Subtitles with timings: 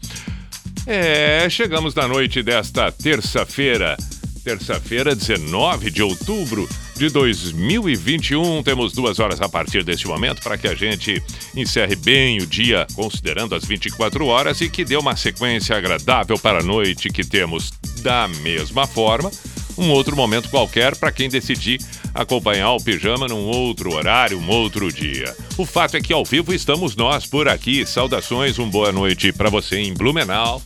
[0.86, 3.96] É, chegamos na noite desta terça-feira,
[4.42, 8.62] terça-feira, 19 de outubro de 2021.
[8.62, 11.22] Temos duas horas a partir deste momento para que a gente
[11.56, 16.60] encerre bem o dia, considerando as 24 horas, e que dê uma sequência agradável para
[16.60, 19.30] a noite que temos da mesma forma.
[19.78, 21.80] Um outro momento qualquer para quem decidir
[22.14, 25.34] acompanhar o pijama num outro horário, um outro dia.
[25.56, 27.86] O fato é que ao vivo estamos nós por aqui.
[27.86, 30.60] Saudações, uma boa noite para você em Blumenau,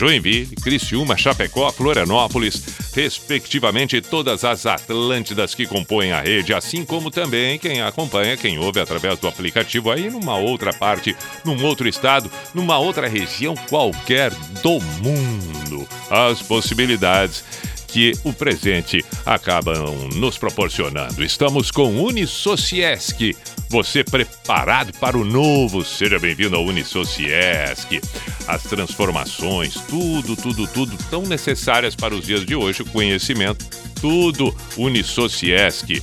[0.00, 2.62] Joinville, Criciúma, Chapecó, Florianópolis,
[2.94, 8.80] respectivamente todas as Atlântidas que compõem a rede, assim como também quem acompanha, quem ouve
[8.80, 14.30] através do aplicativo aí numa outra parte, num outro estado, numa outra região qualquer
[14.62, 15.86] do mundo.
[16.08, 17.44] As possibilidades
[17.86, 21.22] que o presente acabam nos proporcionando.
[21.22, 23.36] Estamos com Unisociesc.
[23.70, 25.84] Você preparado para o novo?
[25.84, 28.00] Seja bem-vindo ao Unisociesc.
[28.48, 33.64] As transformações, tudo, tudo, tudo tão necessárias para os dias de hoje, o conhecimento,
[34.00, 36.02] tudo Unisociesc.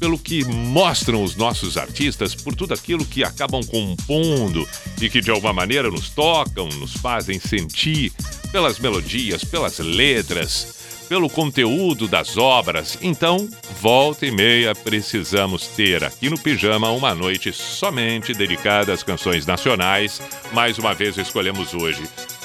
[0.02, 4.68] pelo que mostram os nossos artistas, por tudo aquilo que acabam compondo
[5.00, 8.12] e que de alguma maneira nos tocam, nos fazem sentir,
[8.52, 12.98] pelas melodias, pelas letras, pelo conteúdo das obras.
[13.00, 13.48] Então,
[13.80, 20.20] volta e meia, precisamos ter aqui no Pijama uma noite somente dedicada às canções nacionais.
[20.52, 22.02] Mais uma vez escolhemos hoje.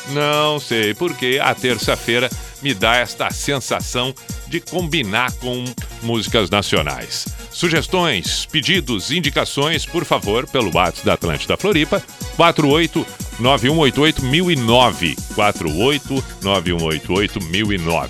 [0.09, 2.31] Não sei porque a terça-feira
[2.63, 4.15] me dá esta sensação
[4.49, 5.65] de combinar com
[6.03, 7.27] músicas nacionais.
[7.51, 12.03] Sugestões, pedidos, indicações, por favor, pelo WhatsApp da Atlântida Floripa,
[12.37, 13.07] 48
[13.39, 17.39] 9188 48 9188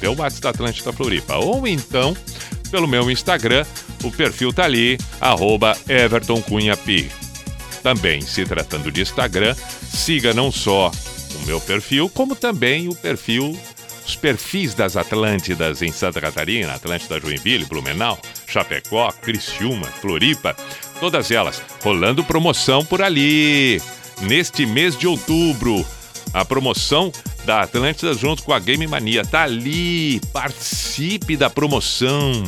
[0.03, 1.37] É o WhatsApp da Atlântida Floripa.
[1.37, 2.17] Ou então,
[2.71, 3.65] pelo meu Instagram,
[4.03, 5.77] o perfil tá ali, arroba.
[7.83, 9.55] Também, se tratando de Instagram,
[9.89, 10.91] siga não só
[11.37, 13.57] o meu perfil, como também o perfil
[14.07, 20.57] os perfis das Atlântidas em Santa Catarina, Atlântida Joinville, Blumenau, Chapecó, Criciúma, Floripa,
[21.01, 23.83] todas elas rolando promoção por ali.
[24.23, 25.85] Neste mês de outubro,
[26.33, 27.13] a promoção
[27.45, 30.21] da Atlântida junto com a Game Mania tá ali.
[30.33, 32.45] Participe da promoção.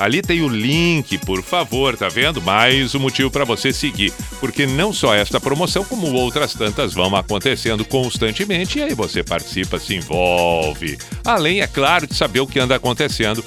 [0.00, 2.40] Ali tem o link, por favor, tá vendo?
[2.40, 7.14] Mais um motivo para você seguir, porque não só esta promoção, como outras tantas vão
[7.14, 10.96] acontecendo constantemente e aí você participa, se envolve.
[11.22, 13.44] Além, é claro, de saber o que anda acontecendo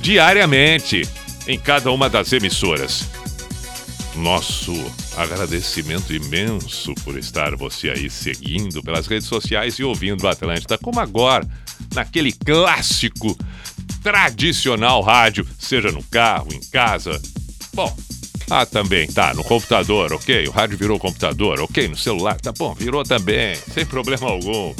[0.00, 1.08] diariamente
[1.46, 3.04] em cada uma das emissoras.
[4.16, 4.74] Nosso
[5.16, 10.98] agradecimento imenso por estar você aí seguindo pelas redes sociais e ouvindo o Atlântida, como
[10.98, 11.46] agora,
[11.94, 13.38] naquele clássico
[14.06, 17.20] tradicional rádio, seja no carro, em casa.
[17.74, 17.92] Bom,
[18.48, 20.46] ah, também, tá, no computador, ok?
[20.46, 21.88] O rádio virou computador, ok?
[21.88, 24.72] No celular, tá bom, virou também, sem problema algum.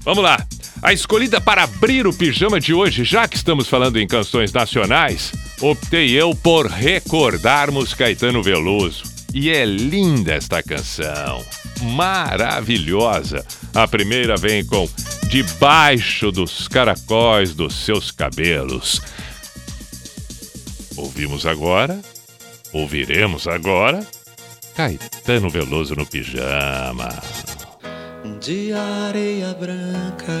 [0.00, 0.44] Vamos lá.
[0.82, 5.32] A escolhida para abrir o pijama de hoje, já que estamos falando em canções nacionais,
[5.60, 9.04] optei eu por recordarmos Caetano Veloso.
[9.32, 11.44] E é linda esta canção,
[11.94, 13.46] maravilhosa.
[13.74, 14.88] A primeira vem com
[15.28, 19.00] debaixo dos caracóis dos seus cabelos.
[20.96, 22.00] Ouvimos agora,
[22.72, 24.04] ouviremos agora,
[24.74, 27.08] Caetano Veloso no pijama.
[28.40, 30.40] Dia areia branca,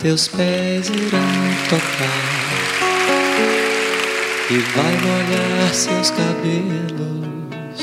[0.00, 2.48] teus pés irão tocar
[4.50, 7.80] e vai molhar seus cabelos,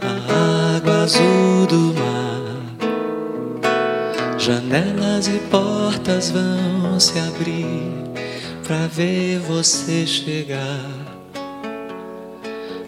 [0.00, 2.05] a água azul do mar.
[4.46, 7.90] Janelas e portas vão se abrir
[8.64, 10.88] pra ver você chegar.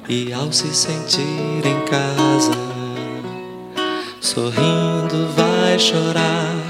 [0.09, 2.53] E ao se sentir em casa,
[4.21, 6.63] sorrindo vai chorar.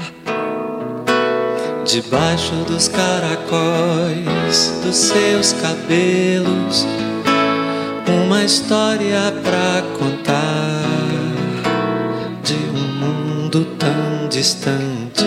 [1.85, 6.87] Debaixo dos caracóis dos seus cabelos,
[8.25, 10.81] uma história pra contar
[12.43, 15.25] de um mundo tão distante.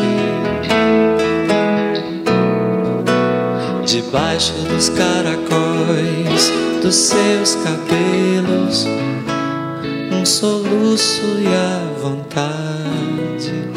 [3.84, 8.86] Debaixo dos caracóis dos seus cabelos,
[10.12, 13.68] um soluço e a vontade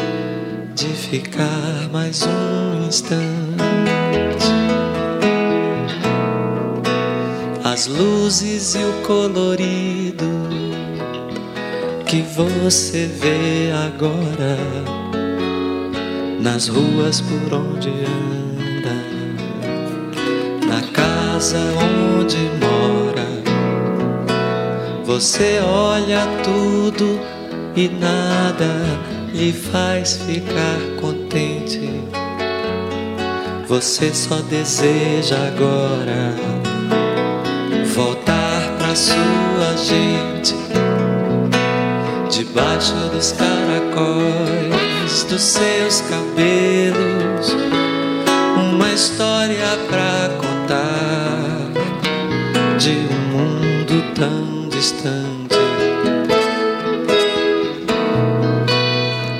[0.75, 3.25] de ficar mais um instante.
[7.63, 10.25] As luzes e o colorido
[12.05, 15.04] que você vê agora
[16.45, 18.93] nas ruas por onde anda,
[20.67, 21.57] na casa
[22.19, 23.25] onde mora.
[25.03, 27.19] Você olha tudo
[27.75, 28.69] e nada
[29.33, 31.89] lhe faz ficar contente.
[33.67, 36.35] Você só deseja agora
[37.95, 40.53] voltar pra sua gente,
[42.29, 44.74] debaixo dos caracóis
[45.29, 47.55] dos seus cabelos,
[48.57, 51.71] uma história pra contar
[52.77, 55.35] de um mundo tão distante.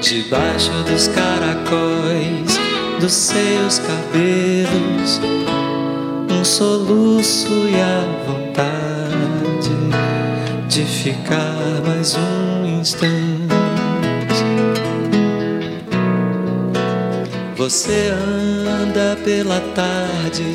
[0.02, 2.58] debaixo dos caracóis
[3.00, 5.22] dos seus cabelos,
[6.32, 9.76] um soluço e a vontade
[10.68, 13.35] de ficar mais um instante.
[17.66, 20.46] Você anda pela tarde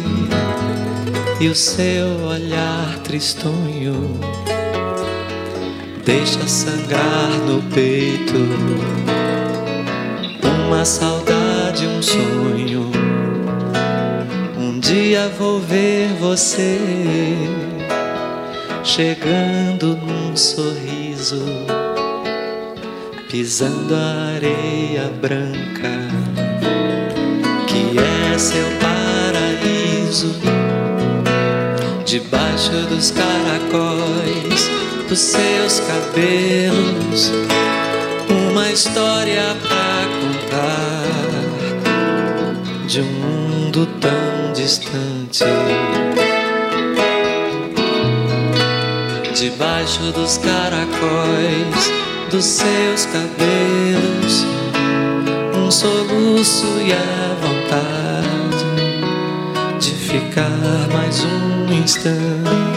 [1.40, 4.20] e o seu olhar tristonho
[6.04, 8.36] deixa sangrar no peito
[10.68, 12.92] uma saudade, um sonho.
[14.56, 16.78] Um dia vou ver você
[18.84, 21.44] chegando num sorriso,
[23.28, 26.29] pisando a areia branca,
[28.40, 30.34] seu paraíso.
[32.06, 34.70] Debaixo dos caracóis
[35.08, 37.30] dos seus cabelos,
[38.30, 41.04] uma história pra contar
[42.88, 45.44] de um mundo tão distante.
[49.34, 51.92] Debaixo dos caracóis
[52.30, 54.46] dos seus cabelos,
[55.54, 58.19] um soluço e a vontade
[59.80, 60.50] de ficar
[60.92, 62.69] mais um instante.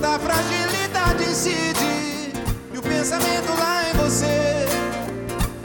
[0.00, 2.32] Toda fragilidade incide
[2.72, 4.66] e o pensamento lá em você.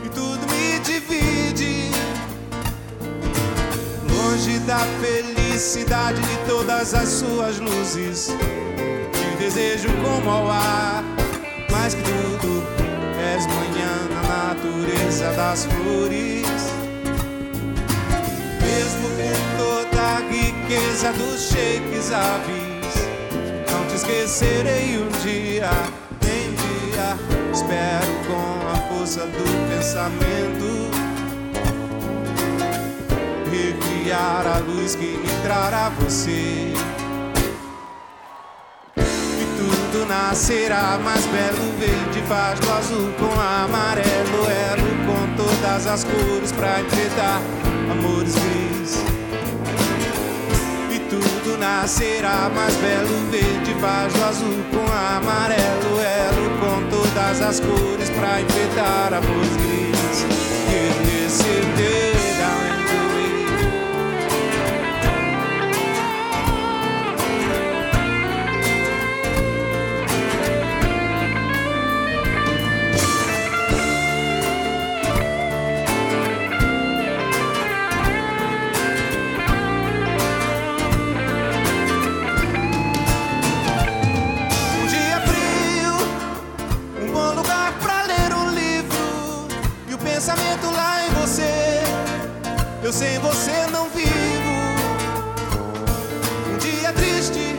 [0.04, 1.92] E tudo me divide.
[4.10, 8.30] Longe da felicidade de todas as suas luzes.
[9.14, 11.04] Te desejo como ao ar,
[11.72, 12.64] mais que tudo,
[13.36, 16.74] és manhã na natureza das flores.
[18.62, 22.63] Mesmo com toda a riqueza dos shakes te
[24.04, 25.70] esquecerei um dia,
[26.22, 27.18] nem dia.
[27.54, 30.92] Espero com a força do pensamento
[33.50, 36.74] recriar a luz que me trará você.
[38.98, 46.04] E tudo nascerá mais belo, verde faz do azul com amarelo, elo com todas as
[46.04, 47.42] cores pra enfrentar
[47.90, 48.73] amores gris.
[51.64, 53.86] Nascerá mais belo, verde do
[54.26, 60.26] azul com amarelo, elo com todas as cores pra enfrentar amores gris.
[60.68, 62.23] E nesse down
[92.94, 94.54] sem você não vivo.
[96.54, 97.56] Um dia triste,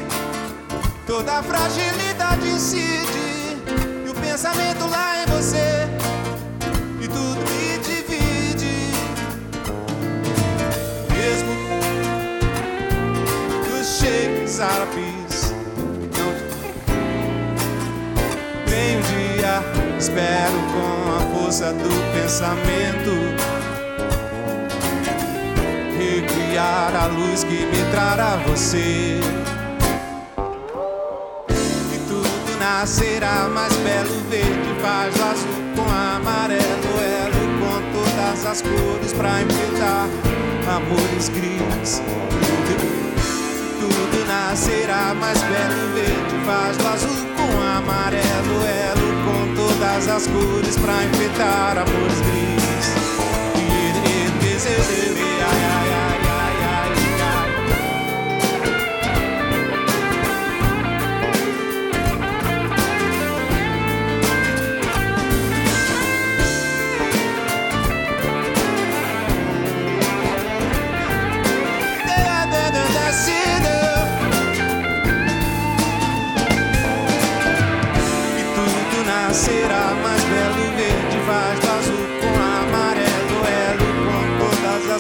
[1.08, 3.58] toda a fragilidade incide
[4.06, 5.88] e o pensamento lá em você
[7.00, 8.92] e tudo me divide.
[11.12, 11.52] Mesmo
[13.64, 15.52] que os shakes árabes
[16.16, 16.30] não
[18.68, 19.64] Vem um dia,
[19.98, 23.53] espero com a força do pensamento
[26.04, 29.20] recriar a luz que me trará você.
[31.92, 39.12] E tudo nascerá mais belo, verde faz azul com amarelo, elo com todas as cores
[39.12, 40.08] pra enfrentar
[40.76, 42.02] amores gris.
[43.80, 50.76] Tudo nascerá mais belo, verde faz do azul com amarelo, elo com todas as cores
[50.76, 52.63] pra enfrentar amores gris.
[54.66, 56.03] E, e, e, ai, ai, ai,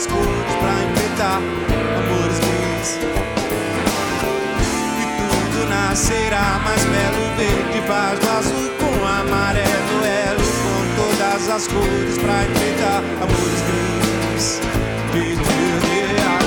[0.06, 1.40] cores pra enfrentar
[1.98, 2.98] amores gris.
[5.00, 11.68] E tudo nascerá mais belo, verde, faz do azul com amarelo, elo com todas as
[11.68, 13.64] cores pra enfrentar amores
[16.26, 16.44] ai.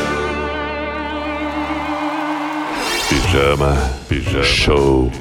[3.09, 3.77] Pijama,
[4.09, 5.11] pijama, show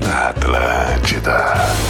[0.00, 1.89] na Atlântida.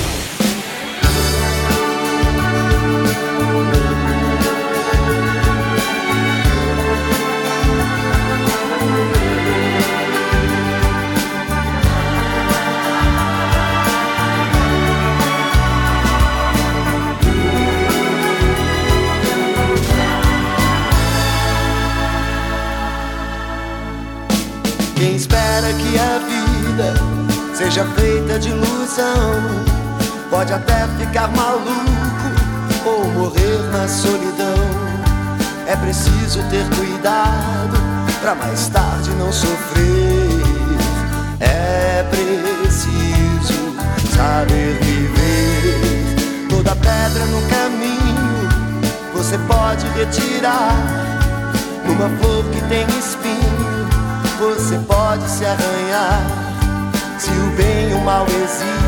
[58.40, 58.79] poesia.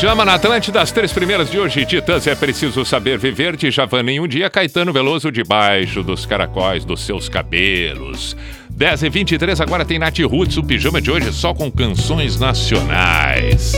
[0.00, 1.86] Chama na Atlântida, das três primeiras de hoje.
[1.86, 4.50] Titãs é preciso saber viver de Javan em um dia.
[4.50, 8.36] Caetano Veloso debaixo dos caracóis dos seus cabelos.
[8.68, 10.58] 10 e 23 agora tem Nath Roots.
[10.58, 13.72] O pijama de hoje é só com canções nacionais.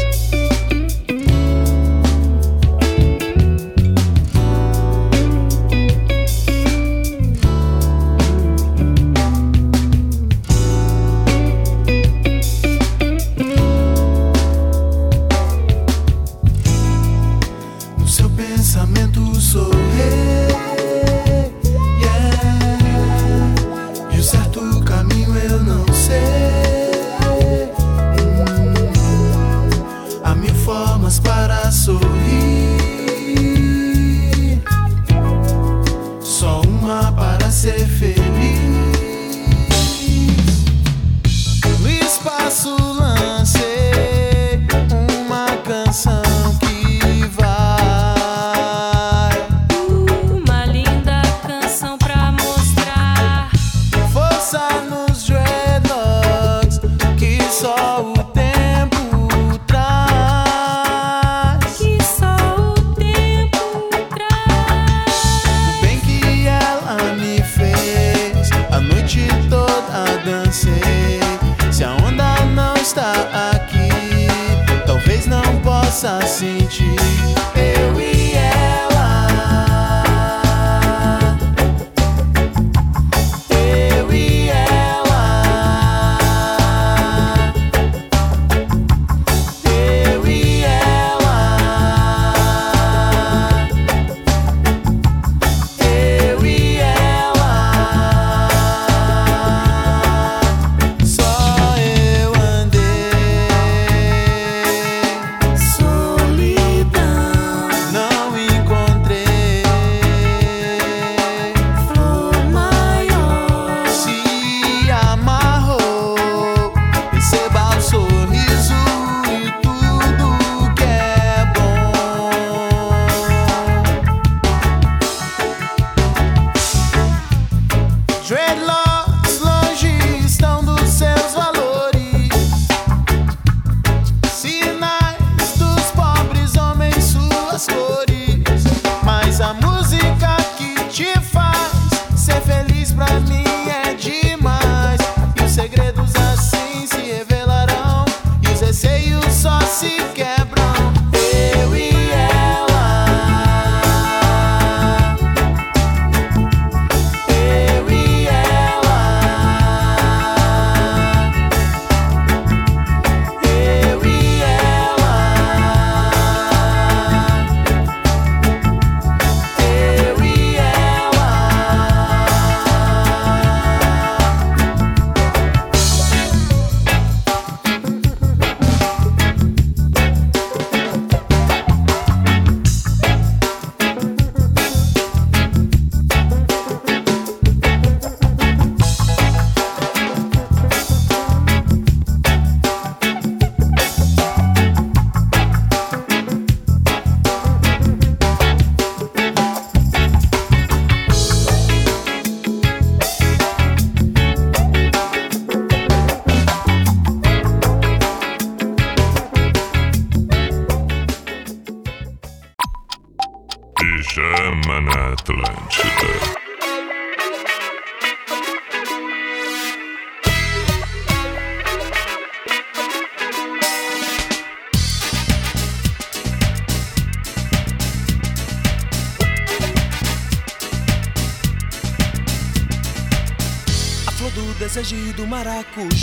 [235.29, 235.98] maracujá.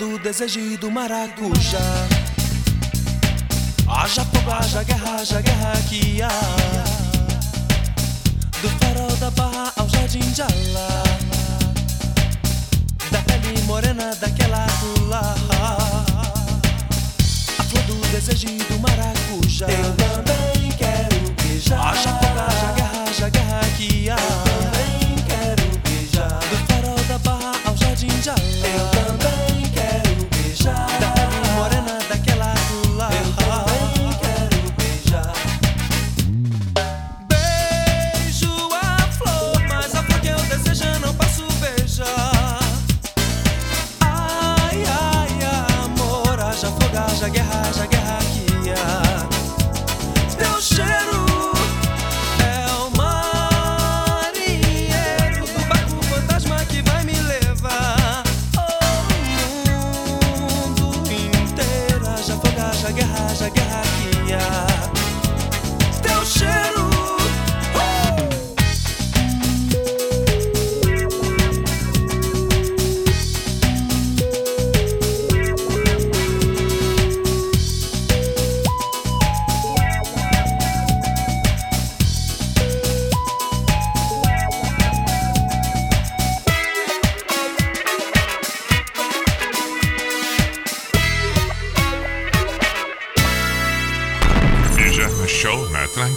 [0.00, 1.78] do desejo maracujá.
[3.86, 6.59] Haja fogo, haja guerra, haja guerra que há.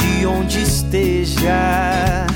[0.00, 2.26] de onde esteja.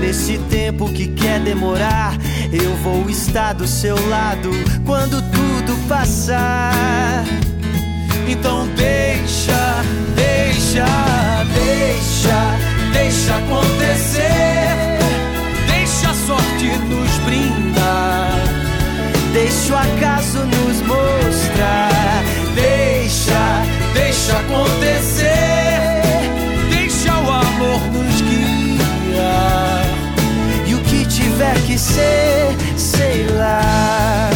[0.00, 2.16] Nesse tempo que quer demorar,
[2.52, 4.50] eu vou estar do seu lado
[4.86, 7.24] quando tudo passar.
[8.28, 9.82] Então deixa,
[10.14, 10.86] deixa,
[11.54, 14.98] deixa, deixa acontecer.
[15.66, 18.38] Deixa a sorte nos brindar.
[19.32, 22.22] Deixa o acaso nos mostrar.
[22.54, 23.62] Deixa,
[23.94, 25.67] deixa acontecer.
[31.38, 34.30] tiver que ser, sei lá.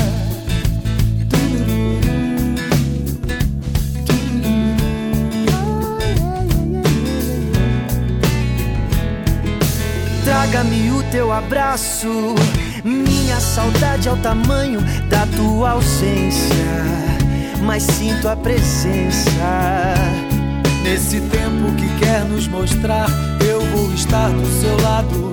[10.22, 12.36] Traga-me o teu abraço.
[12.84, 16.54] Minha saudade é o tamanho da tua ausência,
[17.64, 19.30] mas sinto a presença.
[20.84, 23.08] Nesse tempo que quer nos mostrar,
[23.44, 25.32] eu vou estar do seu lado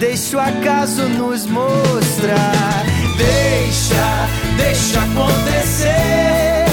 [0.00, 2.86] Deixa o acaso nos mostrar.
[3.18, 6.64] Deixa, deixa acontecer.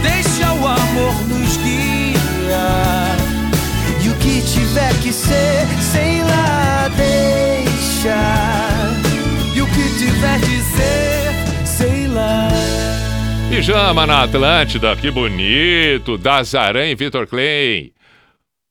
[0.00, 3.16] Deixa o amor nos guiar.
[4.02, 8.16] E o que tiver que ser, sei lá, deixa.
[9.54, 12.48] E o que tiver de ser, sei lá.
[13.50, 16.16] Pijama na Atlântida, que bonito.
[16.16, 17.92] Dazaran e Vitor Clay.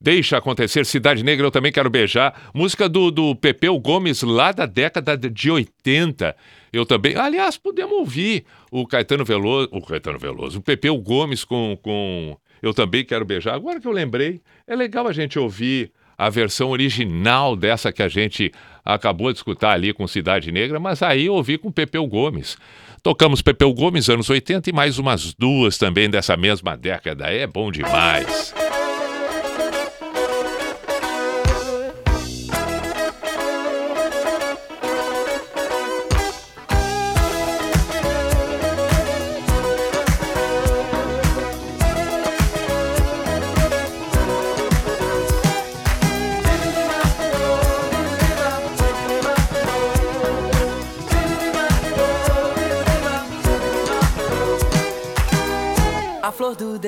[0.04, 2.50] Deixa acontecer, Cidade Negra, eu também quero beijar.
[2.56, 6.36] Música do, do Pepeu Gomes, lá da década de 80.
[6.74, 7.16] Eu também.
[7.16, 9.70] Aliás, podemos ouvir o Caetano Veloso.
[9.72, 13.54] O Caetano Veloso, o Pepeu Gomes com, com Eu também quero beijar.
[13.54, 18.08] Agora que eu lembrei, é legal a gente ouvir a versão original dessa que a
[18.08, 18.52] gente
[18.84, 22.58] acabou de escutar ali com Cidade Negra, mas aí eu ouvi com Pepeu Gomes.
[23.04, 27.26] Tocamos Pepeu Gomes, anos 80, e mais umas duas também dessa mesma década.
[27.26, 28.52] É bom demais.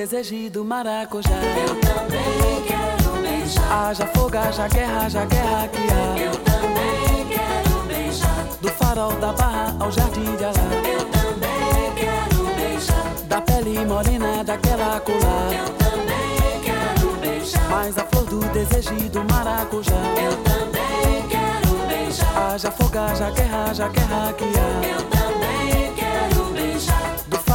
[0.05, 1.29] Desejo do maracujá.
[1.31, 3.71] Eu também quero beijar.
[3.71, 6.19] Haja fogo, haja guerra, haja guerra que há.
[6.19, 8.45] Eu também quero beijar.
[8.59, 10.53] Do farol da barra ao jardim de Alá.
[10.85, 13.13] Eu também quero beijar.
[13.29, 15.53] Da pele morena daquela colar.
[15.53, 17.69] Eu também quero beijar.
[17.69, 19.93] Mas a flor do desejo do maracujá.
[20.21, 22.53] Eu também quero beijar.
[22.53, 24.87] Haja fogo, haja guerra, haja guerra que há.
[24.87, 25.32] Eu também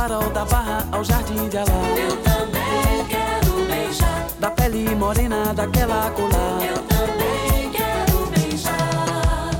[0.08, 1.82] farol da barra ao jardim de Alá.
[1.96, 4.26] Eu também quero beijar.
[4.40, 6.58] Da pele morena daquela colar.
[6.62, 9.50] Eu também quero beijar.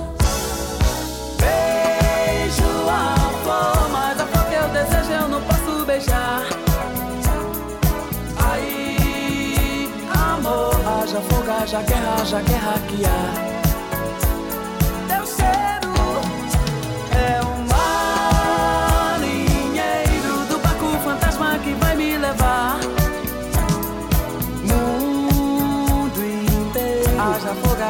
[1.37, 6.47] Beijo a flor, mas a flor que eu desejo eu não posso beijar.
[8.51, 9.93] Aí,
[10.33, 13.48] amor, haja fogo, haja guerra, haja guerra que há.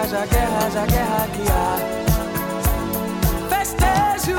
[0.00, 1.76] Haja guerra, haja guerra que há.
[3.50, 4.37] Festejo.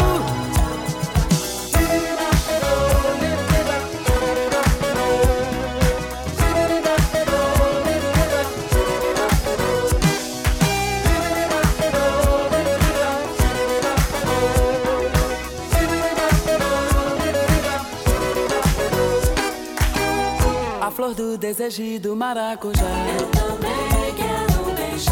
[20.82, 22.86] A flor do desejo do maracujá.
[23.20, 23.89] Eu também.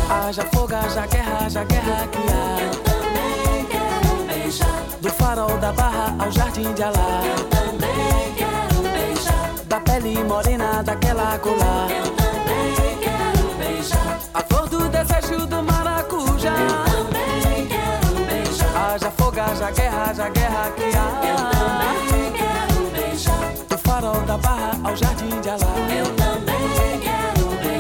[0.09, 2.61] Haja fogo, haja guerra, haja guerra que há.
[2.61, 4.81] Eu também quero beijar.
[5.01, 7.21] Do farol da barra ao jardim de Alá.
[7.25, 9.51] Eu também quero beijar.
[9.65, 11.89] Da pele morena daquela colar.
[11.91, 14.19] Eu também quero beijar.
[14.33, 16.53] A flor do desejo do maracujá.
[16.53, 18.93] Eu também quero beijar.
[18.93, 21.09] Haja fogo, haja guerra, haja guerra que há.
[21.27, 23.53] Eu também quero beijar.
[23.67, 25.73] Do farol da barra ao jardim de Alá.
[25.95, 27.37] Eu também quero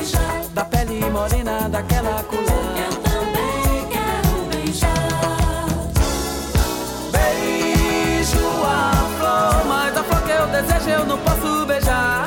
[0.07, 0.41] beijar.
[0.53, 2.77] Da pele morena daquela colar.
[2.77, 4.89] Eu também quero beijar.
[7.11, 12.25] Beijo a flor, mas a flor que eu desejo eu não posso beijar.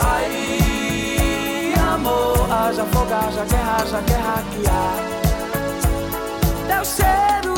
[0.00, 4.94] Aí, amor, haja fogo, haja guerra, haja guerra que há.
[6.68, 7.54] Teu cheiro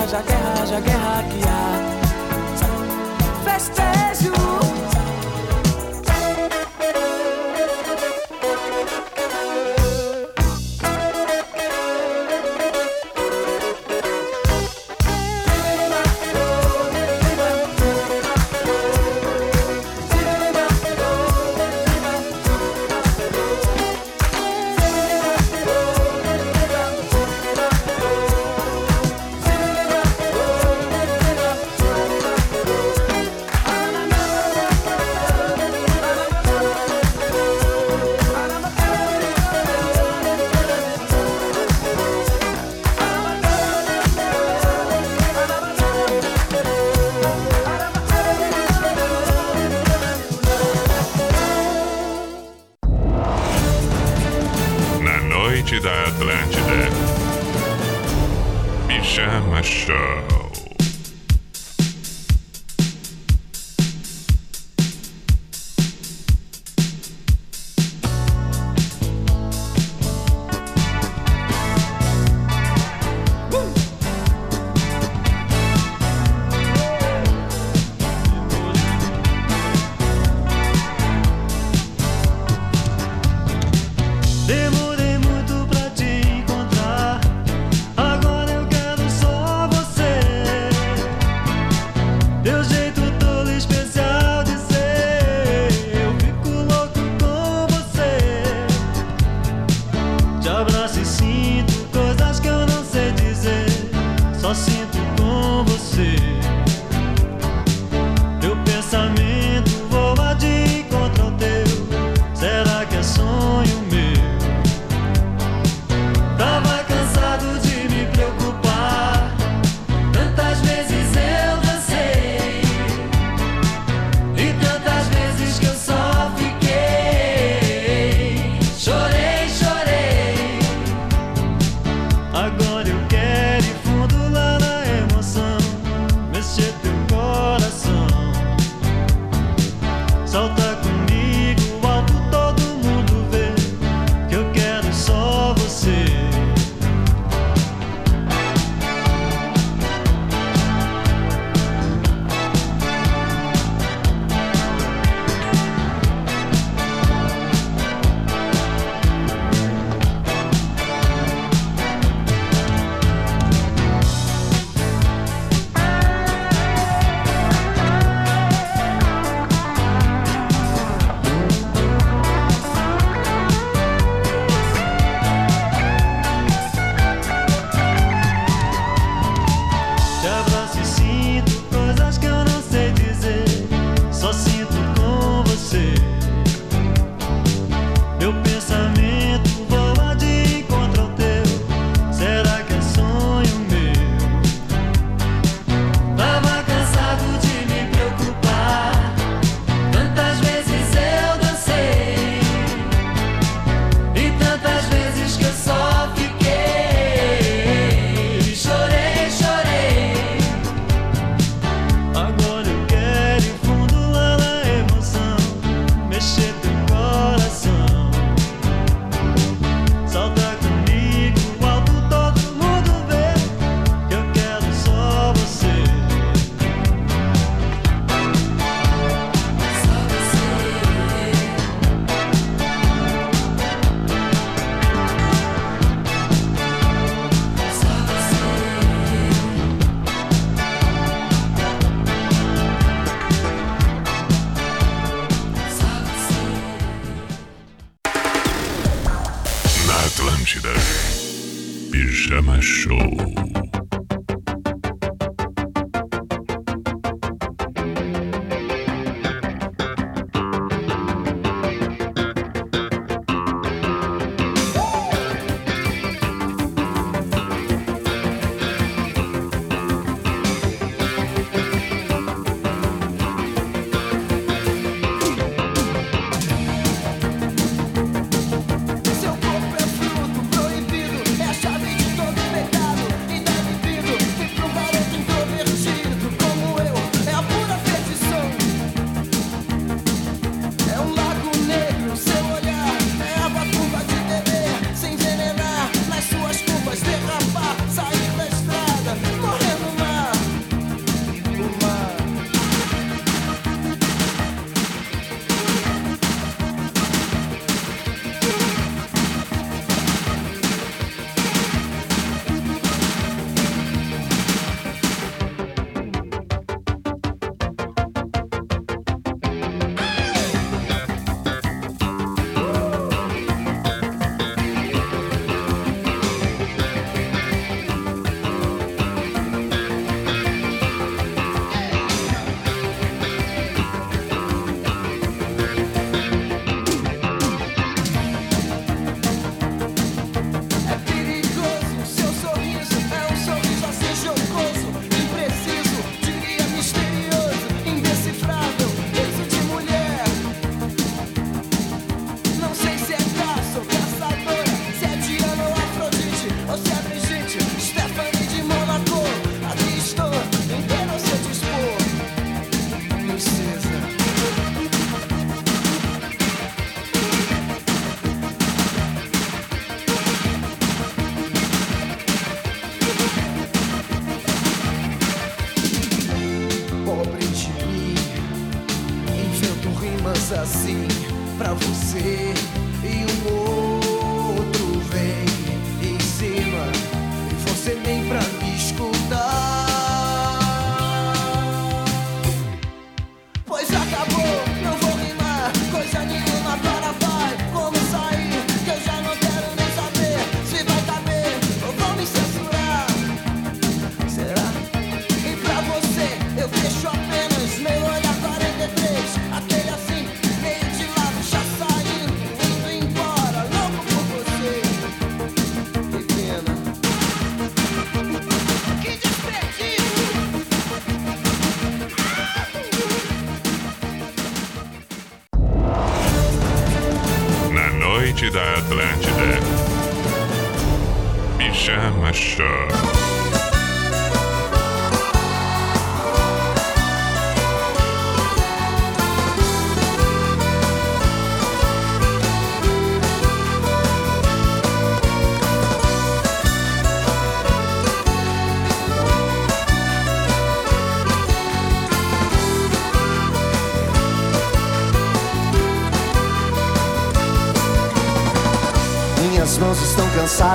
[0.00, 0.20] Mundo inteiro.
[0.20, 2.00] Haja fogo, haja guerra, haja guerra que há
[3.44, 4.00] festejo.
[4.00, 4.09] Na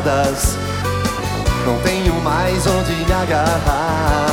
[0.06, 4.28] Não tenho mais onde me agarrar,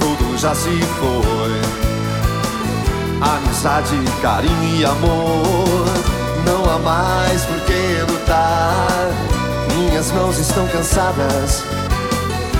[0.00, 1.60] tudo já se foi.
[3.20, 5.84] Amizade, carinho e amor,
[6.44, 9.12] não há mais por que lutar.
[9.76, 11.62] Minhas mãos estão cansadas,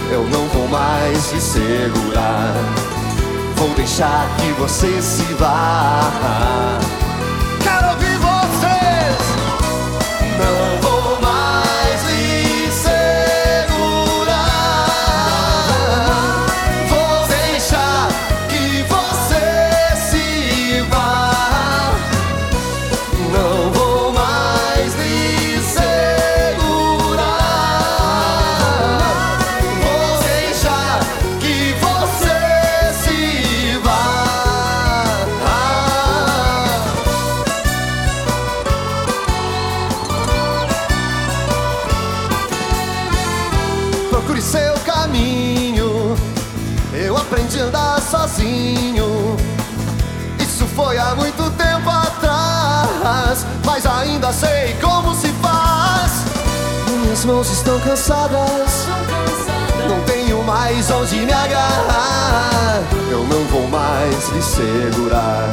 [0.09, 2.55] eu não vou mais te segurar.
[3.57, 6.09] Vou deixar que você se vá.
[7.65, 9.19] Quero ouvir vocês!
[10.39, 10.68] Não
[57.29, 58.87] mãos estão cansadas.
[59.87, 62.83] Não tenho mais onde me agarrar.
[63.11, 65.53] Eu não vou mais lhe segurar.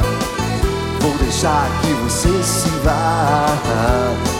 [1.00, 4.35] Vou deixar que você se vá.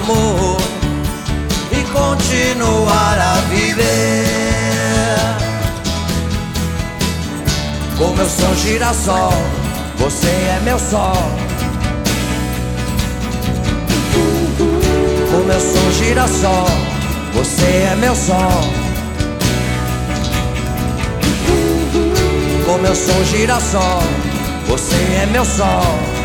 [0.00, 0.56] Amor
[1.72, 4.24] e continuar a viver.
[7.98, 9.32] Como eu sou girassol,
[9.98, 11.16] você é meu sol.
[15.30, 16.66] Como eu sou girassol,
[17.34, 18.64] você é meu sol.
[22.64, 24.02] Como eu sou girassol,
[24.66, 26.19] você é meu sol.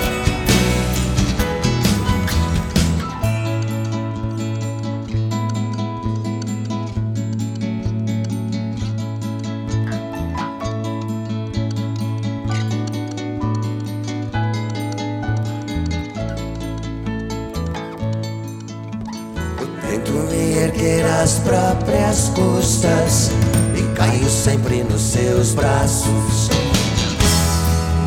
[25.96, 26.50] Braços.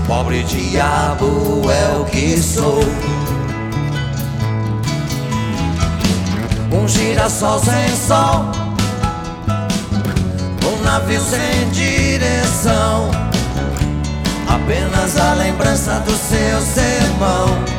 [0.07, 2.81] Pobre diabo é o que sou.
[6.73, 8.51] Um girassol sem sol,
[10.67, 13.11] um navio sem direção.
[14.49, 17.79] Apenas a lembrança do seu sermão.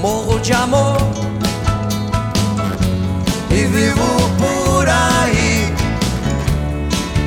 [0.00, 0.98] morro de amor
[3.50, 4.53] e vivo por.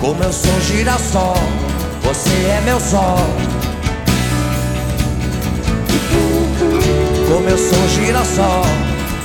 [0.00, 1.36] Como eu sou girassol,
[2.02, 3.18] você é meu sol.
[7.28, 8.64] Como eu sou girassol,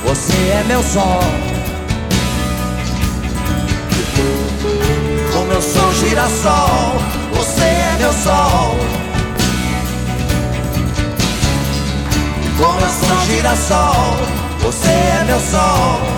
[0.05, 1.21] você é meu sol.
[5.31, 6.95] Como eu sou girassol,
[7.33, 8.75] você é meu sol.
[12.57, 14.17] Como eu sou girassol,
[14.61, 16.14] você é meu sol.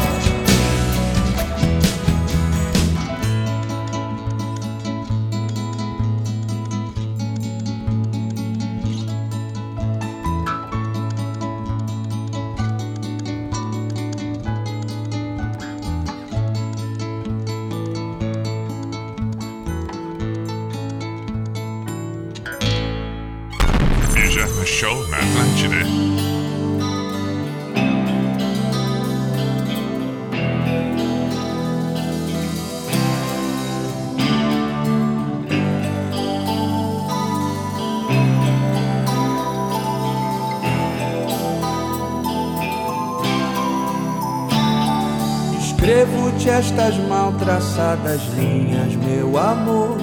[46.58, 49.95] Estas mal traçadas linhas, meu amor,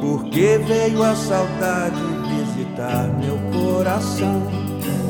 [0.00, 4.42] porque veio a saudade visitar meu coração.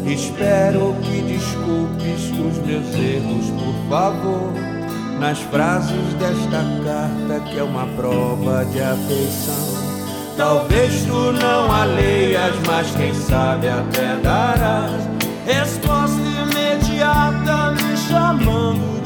[0.05, 4.53] Espero que desculpes os meus erros, por favor,
[5.19, 9.85] nas frases desta carta que é uma prova de afeição.
[10.37, 15.03] Talvez tu não a leias, mas quem sabe até darás
[15.47, 19.04] resposta imediata me chamando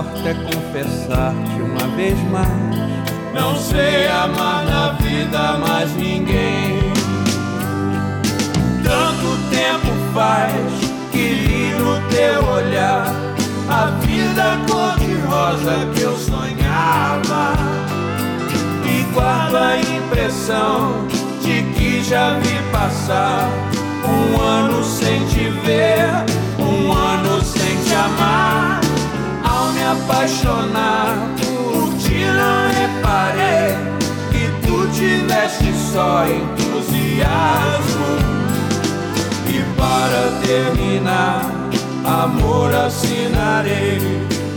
[0.00, 2.48] importa é confessar-te uma vez mais
[3.34, 6.80] Não sei amar na vida mais ninguém.
[8.82, 10.54] Tanto tempo faz
[11.12, 13.06] que li no teu olhar
[13.68, 17.52] a vida cor-de-rosa que eu sonhava.
[18.84, 21.06] E guardo a impressão
[21.42, 23.48] de que já vi passar
[24.04, 26.08] um ano sem te ver,
[26.58, 28.49] um ano sem te amar.
[29.90, 33.74] Apaixonar por ti, não reparei
[34.30, 38.06] que tu tiveste só entusiasmo.
[39.48, 41.40] E para terminar,
[42.04, 43.98] amor assinarei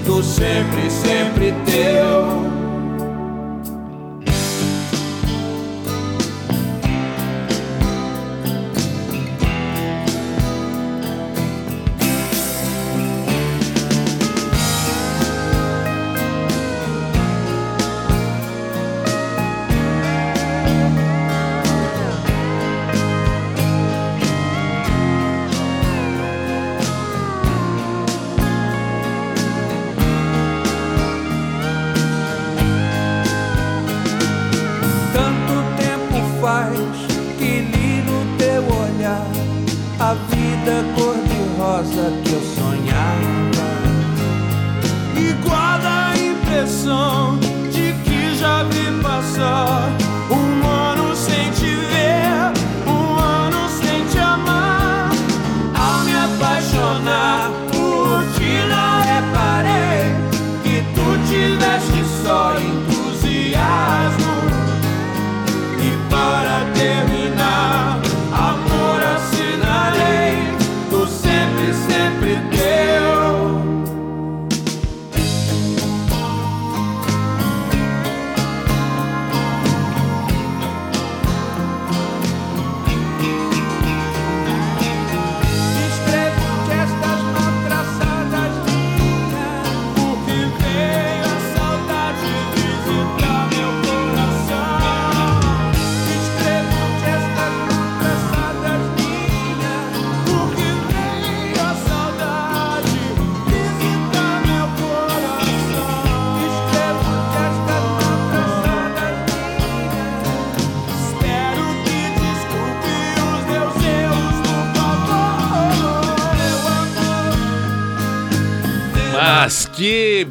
[0.06, 2.53] do sempre, sempre teu.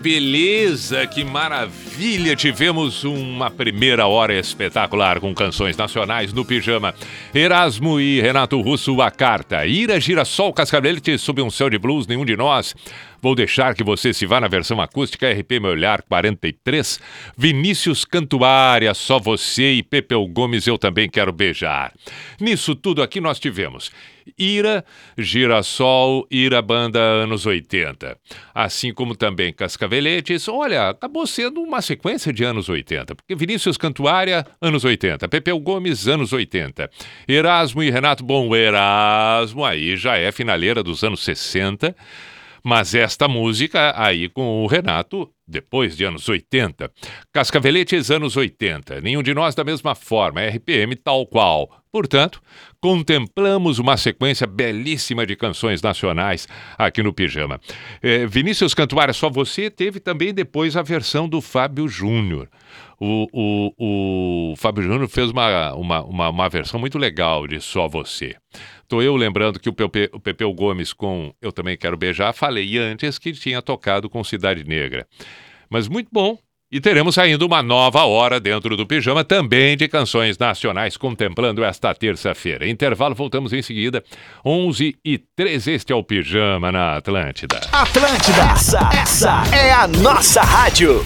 [0.03, 2.35] Beleza, que maravilha!
[2.35, 6.93] Tivemos uma primeira hora espetacular com canções nacionais no pijama.
[7.33, 9.65] Erasmo e Renato Russo, a carta.
[9.65, 12.75] Ira, girassol, cascabelete, sob um céu de blues, nenhum de nós.
[13.23, 16.99] Vou deixar que você se vá na versão acústica RP Meu Olhar 43.
[17.39, 21.93] Vinícius Cantuária, Só Você e Pepeu Gomes, Eu Também Quero Beijar.
[22.41, 23.93] Nisso tudo aqui nós tivemos
[24.37, 24.85] Ira,
[25.17, 28.19] Girassol, Ira Banda anos 80.
[28.53, 30.49] Assim como também Cascaveletes.
[30.49, 33.15] Olha, acabou sendo uma sequência de anos 80.
[33.15, 35.29] Porque Vinícius Cantuária, anos 80.
[35.29, 36.91] Pepeu Gomes, anos 80.
[37.29, 41.95] Erasmo e Renato Bom Erasmo, aí já é finaleira dos anos 60.
[42.65, 46.91] Mas esta música aí com o Renato, depois de anos 80.
[47.33, 49.01] Cascaveletes, anos 80.
[49.01, 50.41] Nenhum de nós da mesma forma.
[50.41, 51.83] RPM tal qual.
[51.93, 52.41] Portanto,
[52.81, 56.49] contemplamos uma sequência belíssima de canções nacionais
[56.79, 57.61] aqui no Pijama.
[58.03, 62.49] Eh, Vinícius Cantuária, só você, teve também depois a versão do Fábio Júnior.
[62.99, 67.89] O, o, o Fábio Júnior fez uma, uma, uma, uma versão muito legal de Só
[67.89, 68.37] Você.
[68.93, 72.77] Estou eu lembrando que o Pepe, o Pepeu Gomes com Eu Também Quero Beijar, falei
[72.77, 75.07] antes que tinha tocado com Cidade Negra.
[75.71, 76.37] Mas muito bom.
[76.71, 81.95] E teremos ainda uma nova hora dentro do pijama, também de canções nacionais, contemplando esta
[81.95, 82.69] terça-feira.
[82.69, 84.05] Intervalo, voltamos em seguida,
[84.45, 85.73] 11 e 13.
[85.73, 87.63] Este é o Pijama na Atlântida.
[87.73, 91.03] Atlântida, essa, essa é a nossa rádio.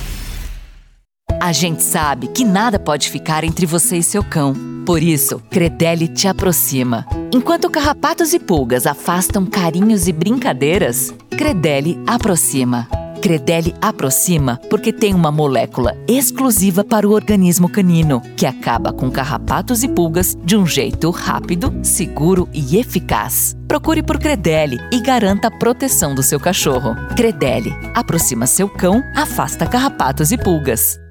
[1.46, 4.52] A gente sabe que nada pode ficar entre você e seu cão.
[4.84, 7.06] Por isso, Credelli te aproxima.
[7.32, 12.88] Enquanto carrapatos e pulgas afastam carinhos e brincadeiras, Credelli aproxima.
[13.22, 19.84] Credelli aproxima porque tem uma molécula exclusiva para o organismo canino, que acaba com carrapatos
[19.84, 23.56] e pulgas de um jeito rápido, seguro e eficaz.
[23.68, 26.96] Procure por Credelli e garanta a proteção do seu cachorro.
[27.16, 31.05] Credelli aproxima seu cão, afasta carrapatos e pulgas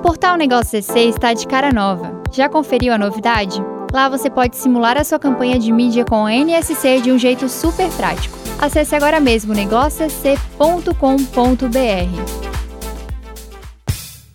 [0.00, 2.22] portal Negócio CC está de cara nova.
[2.32, 3.62] Já conferiu a novidade?
[3.92, 7.90] Lá você pode simular a sua campanha de mídia com NSC de um jeito super
[7.90, 8.38] prático.
[8.58, 10.90] Acesse agora mesmo negóciosc.com.br.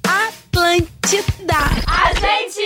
[0.03, 1.55] Atlântida!
[1.88, 2.61] A gente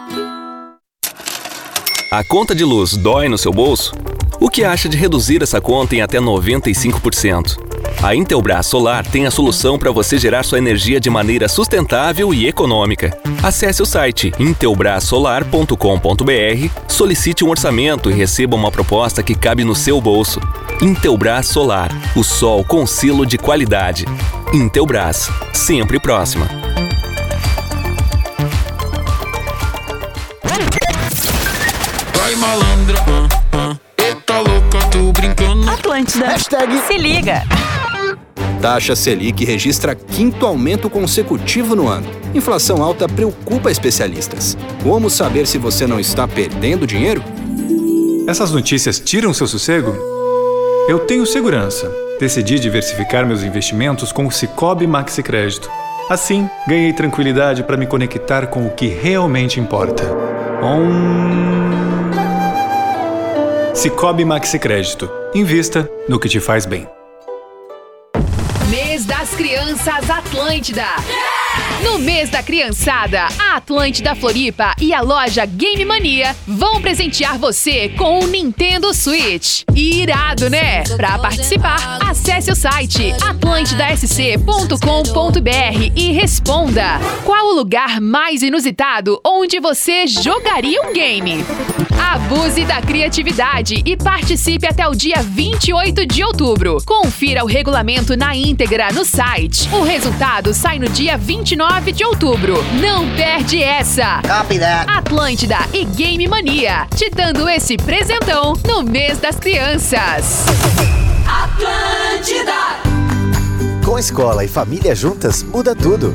[2.11, 3.93] A conta de luz dói no seu bolso?
[4.39, 7.57] O que acha de reduzir essa conta em até 95%?
[8.01, 12.47] A Intelbras Solar tem a solução para você gerar sua energia de maneira sustentável e
[12.47, 13.19] econômica.
[13.43, 20.01] Acesse o site intelbrasolar.com.br, solicite um orçamento e receba uma proposta que cabe no seu
[20.01, 20.39] bolso.
[20.81, 24.05] Intelbras Solar, o sol com selo de qualidade.
[24.53, 26.47] Intelbras, sempre próxima.
[35.13, 35.71] Brincando.
[35.71, 36.27] Atlântida.
[36.27, 37.43] Hashtag se liga.
[38.61, 42.07] Taxa Selic registra quinto aumento consecutivo no ano.
[42.35, 44.57] Inflação alta preocupa especialistas.
[44.83, 47.23] Como saber se você não está perdendo dinheiro?
[48.27, 49.95] Essas notícias tiram seu sossego?
[50.89, 51.91] Eu tenho segurança.
[52.19, 55.71] Decidi diversificar meus investimentos com o Cicobi Maxi Crédito.
[56.09, 60.05] Assim, ganhei tranquilidade para me conectar com o que realmente importa.
[60.63, 61.56] Um...
[63.77, 65.07] Cicobi Maxi Crédito.
[65.35, 66.89] Invista no que te faz bem.
[68.71, 70.87] Mês das Crianças Atlântida.
[71.85, 77.91] No mês da criançada, a Atlântida Floripa e a loja Game Mania vão presentear você
[77.91, 79.65] com um Nintendo Switch.
[79.75, 80.83] Irado, né?
[80.97, 90.07] Para participar, acesse o site atlantidasc.com.br e responda: qual o lugar mais inusitado onde você
[90.07, 91.45] jogaria um game?
[91.99, 96.79] Abuse da criatividade e participe até o dia 28 de outubro.
[96.85, 99.69] Confira o regulamento na íntegra no site.
[99.73, 102.55] O resultado sai no dia 29 de outubro.
[102.81, 104.21] Não perde essa!
[104.23, 104.91] Copy that.
[104.91, 110.45] Atlântida e Game Mania, te dando esse presentão no mês das crianças.
[111.27, 112.53] Atlântida.
[113.85, 116.15] Com escola e família juntas, muda tudo.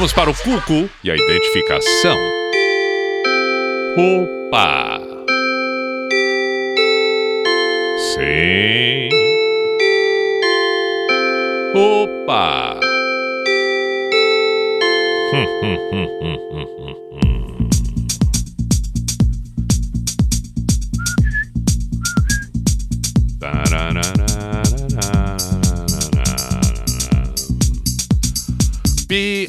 [0.00, 2.16] Vamos para o cuco e a identificação.
[3.98, 4.98] Opa!
[8.14, 9.10] Sim.
[11.74, 12.80] Opa!
[15.34, 16.79] Hum, hum, hum, hum, hum.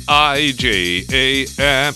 [0.02, 1.92] P-I-J-A-M-A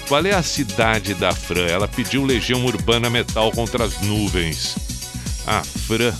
[0.08, 1.68] Qual é a cidade da Fran?
[1.68, 4.87] Ela pediu Legião Urbana Metal contra as nuvens.
[5.48, 6.14] A Fran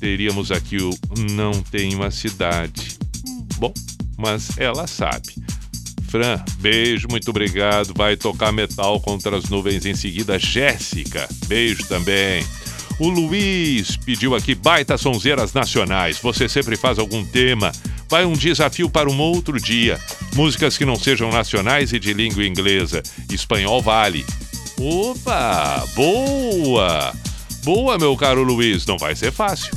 [0.00, 0.90] teríamos aqui o
[1.30, 2.98] Não Tem uma Cidade.
[4.16, 5.34] mas ela sabe.
[6.08, 7.92] Fran, beijo, muito obrigado.
[7.94, 10.38] Vai tocar metal contra as nuvens em seguida.
[10.38, 12.44] Jéssica, beijo também.
[12.98, 16.18] O Luiz pediu aqui baita sonzeiras nacionais.
[16.18, 17.70] Você sempre faz algum tema.
[18.08, 20.00] Vai um desafio para um outro dia.
[20.34, 23.02] Músicas que não sejam nacionais e de língua inglesa.
[23.30, 24.26] Espanhol vale.
[24.80, 27.12] Opa, boa!
[27.68, 28.86] Boa, meu caro Luiz.
[28.86, 29.70] Não vai ser fácil.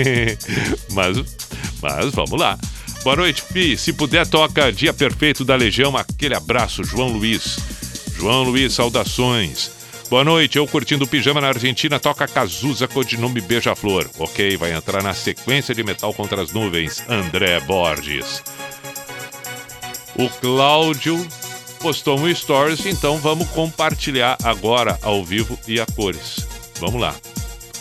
[0.92, 1.18] mas,
[1.82, 2.58] mas vamos lá.
[3.04, 3.76] Boa noite, Pi.
[3.76, 5.94] Se puder, toca Dia Perfeito da Legião.
[5.94, 7.58] Aquele abraço, João Luiz.
[8.16, 9.70] João Luiz, saudações.
[10.08, 14.08] Boa noite, eu curtindo o pijama na Argentina, toca Cazuza, codinome Beija-Flor.
[14.18, 18.42] Ok, vai entrar na sequência de Metal contra as Nuvens, André Borges.
[20.16, 21.28] O Cláudio
[21.78, 26.51] postou um stories, então vamos compartilhar agora ao vivo e a cores.
[26.82, 27.14] Vamos lá.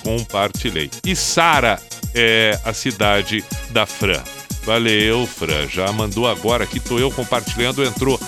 [0.04, 0.92] Compartilhei.
[1.04, 1.82] E Sara
[2.14, 4.22] é a cidade da Fran.
[4.64, 5.68] Valeu, Fran.
[5.68, 8.20] Já mandou agora aqui, tô eu compartilhando, entrou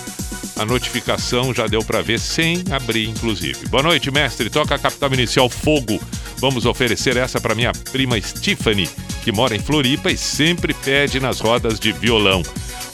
[0.56, 3.68] a notificação, já deu para ver sem abrir, inclusive.
[3.68, 4.50] Boa noite, mestre.
[4.50, 6.00] Toca a capital inicial Fogo.
[6.38, 8.90] Vamos oferecer essa para minha prima Stephanie,
[9.22, 12.42] que mora em Floripa e sempre pede nas rodas de violão.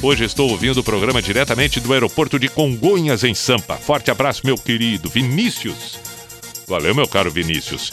[0.03, 3.77] Hoje estou ouvindo o programa diretamente do aeroporto de Congonhas, em Sampa.
[3.77, 6.10] Forte abraço, meu querido Vinícius.
[6.71, 7.93] Valeu, meu caro Vinícius.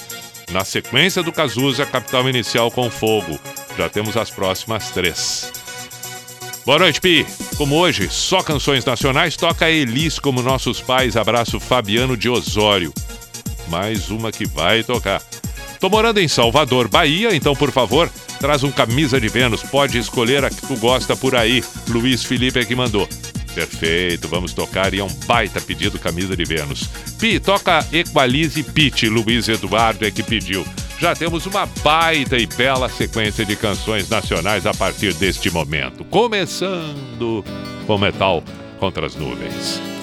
[0.52, 3.40] Na sequência do Cazuza, capital inicial com fogo.
[3.76, 5.52] Já temos as próximas três.
[6.64, 7.26] Boa noite, Pi.
[7.58, 11.18] Como hoje, só canções nacionais, toca Elis como nossos pais.
[11.18, 12.94] Abraço Fabiano de Osório.
[13.68, 15.24] Mais uma que vai tocar.
[15.80, 19.64] Tô morando em Salvador, Bahia, então por favor, traz um camisa de Vênus.
[19.64, 21.64] Pode escolher a que tu gosta por aí.
[21.90, 23.10] Luiz Felipe é que mandou.
[23.58, 26.88] Perfeito, vamos tocar e é um baita pedido camisa de Vênus.
[27.20, 30.64] Pi, toca Equalize Pit, Luiz Eduardo é que pediu.
[31.00, 36.06] Já temos uma baita e bela sequência de canções nacionais a partir deste momento.
[36.06, 37.44] Começando
[37.88, 38.44] com Metal
[38.80, 39.97] contra as Nuvens.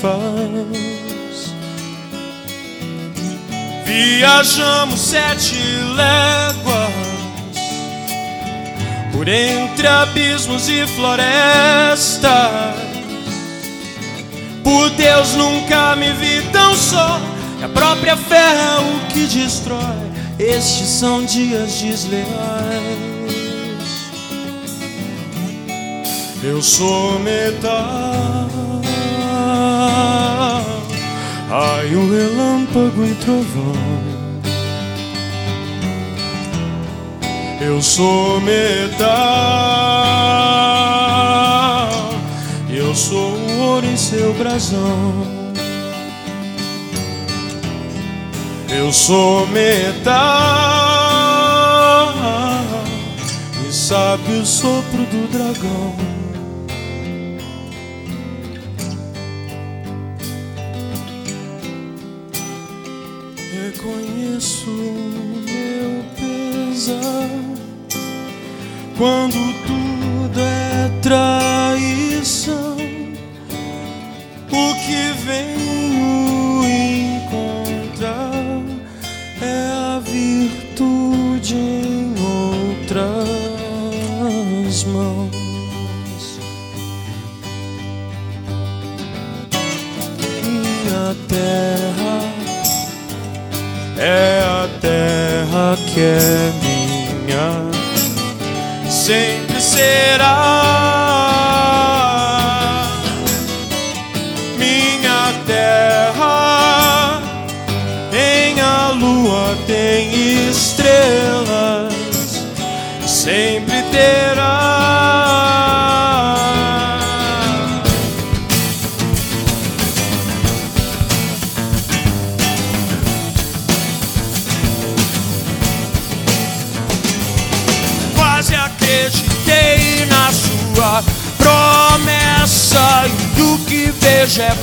[0.00, 1.54] Desfaz.
[3.84, 5.56] Viajamos sete
[5.94, 6.90] léguas
[9.12, 12.50] por entre abismos e florestas.
[14.64, 17.20] Por Deus nunca me vi tão só.
[17.60, 20.10] E a própria fé é o que destrói.
[20.38, 23.10] Estes são dias desleais.
[26.42, 27.18] Eu sou
[31.50, 31.58] metal.
[31.58, 33.74] Raio, relâmpago e trovão.
[37.60, 39.10] Eu sou metal,
[42.70, 45.26] eu sou o ouro em seu brasão.
[48.70, 50.14] Eu sou metal,
[53.68, 56.09] e sabe o sopro do dragão.
[69.00, 72.76] Quando tudo é traição.
[74.52, 76.62] O que venho
[77.24, 78.62] encontrar
[79.40, 82.14] é a virtude em
[82.82, 83.24] outras
[84.84, 86.38] mãos.
[90.44, 92.20] Minha terra
[93.96, 96.69] é a terra que é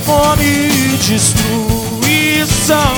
[0.08, 2.94] fome e destruição.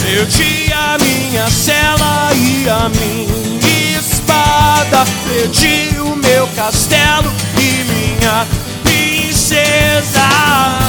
[0.00, 5.04] Perdi a minha cela e a minha espada.
[5.26, 8.46] Perdi o meu castelo e minha
[8.84, 10.85] princesa.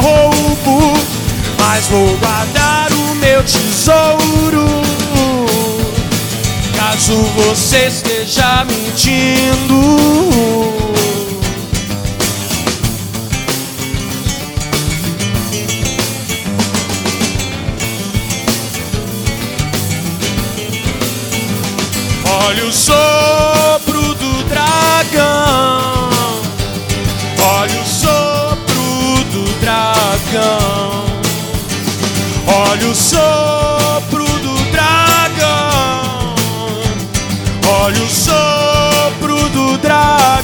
[0.00, 0.94] Roubo,
[1.58, 4.66] mas vou guardar o meu tesouro.
[6.76, 10.20] Caso você esteja mentindo.
[22.24, 23.79] Olha o sopro
[30.30, 31.04] dragão.
[32.46, 36.34] Olha o sopro do dragão.
[37.82, 40.39] Olha o sopro do dragão.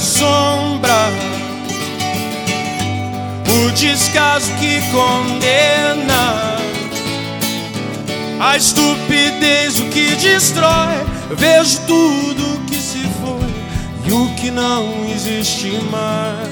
[0.00, 1.12] Que assombra,
[3.46, 6.56] o descaso que condena,
[8.40, 10.96] a estupidez o que destrói.
[11.36, 16.48] Vejo tudo que se foi e o que não existe mais.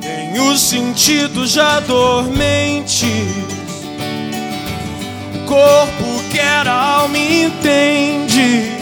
[0.00, 3.06] Tenho sentidos já dormentes,
[5.34, 8.77] o corpo quer, a alma entende.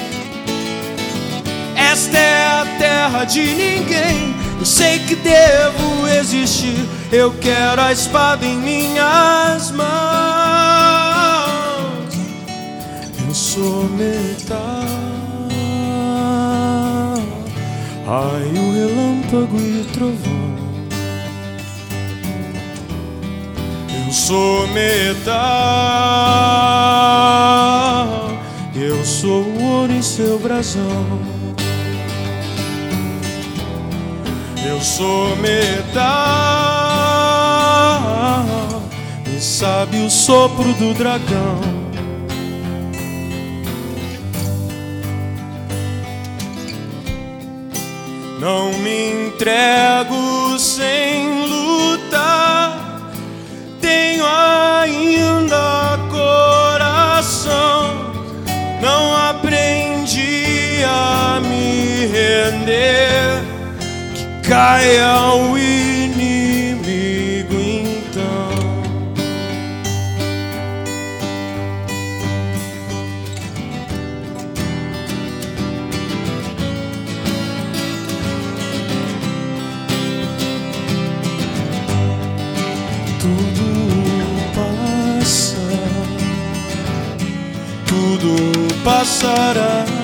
[2.06, 4.32] Esta é a terra de ninguém.
[4.60, 6.86] Eu sei que devo existir.
[7.10, 9.88] Eu quero a espada em minhas mãos.
[13.26, 14.84] Eu sou metal.
[18.06, 20.54] Raio, relâmpago e trovão.
[24.06, 25.34] Eu sou metal.
[28.76, 31.35] Eu sou o ouro em seu brasão.
[34.86, 35.98] Sou metal,
[39.26, 41.60] e sabe o sopro do dragão.
[48.38, 53.10] Não me entrego sem lutar,
[53.80, 57.90] tenho ainda coração.
[58.80, 63.35] Não aprendi a me render
[64.48, 66.94] caia o inimigo
[67.52, 68.51] então.
[83.20, 83.66] Tudo
[84.55, 85.59] passa,
[87.86, 89.95] tudo passará.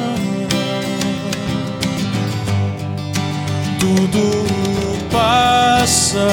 [4.12, 6.28] Tudo passa,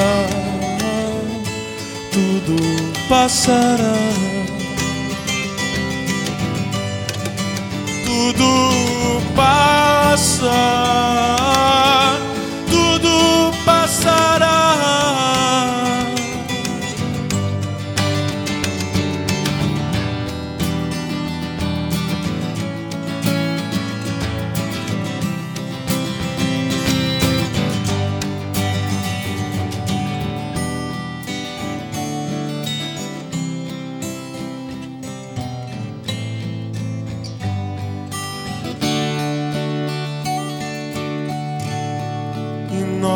[2.12, 2.56] tudo
[3.08, 3.96] passará.
[8.04, 10.50] Tudo passa,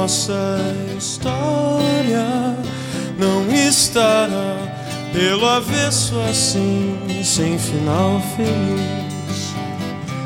[0.05, 0.61] nossa
[0.99, 2.27] história
[3.19, 4.55] não estará
[5.15, 6.95] pelo avesso assim,
[7.25, 9.55] sem final feliz.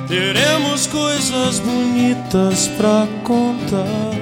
[0.08, 4.16] Teremos coisas bonitas pra contar.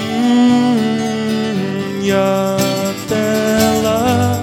[0.00, 4.42] Hum, e até lá,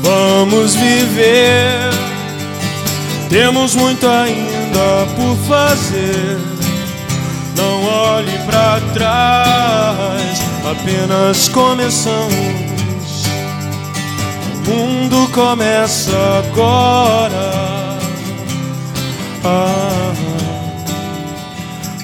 [0.00, 1.90] vamos viver.
[3.28, 4.55] Temos muito ainda
[5.16, 6.38] por fazer.
[7.56, 13.26] Não olhe pra trás, apenas começamos.
[14.66, 17.66] O mundo começa agora.
[19.44, 20.12] Ah,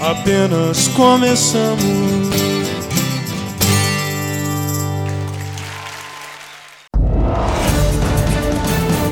[0.00, 2.32] apenas começamos.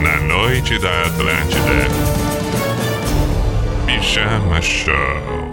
[0.00, 2.19] Na noite da Atlântida.
[4.20, 5.49] Pijama Show.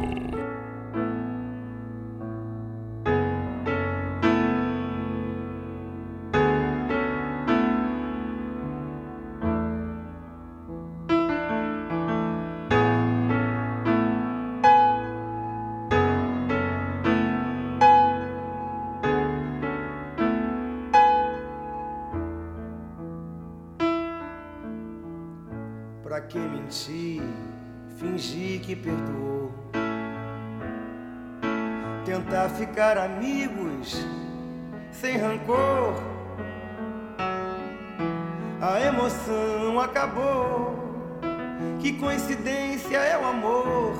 [41.79, 43.93] Que coincidência é o amor.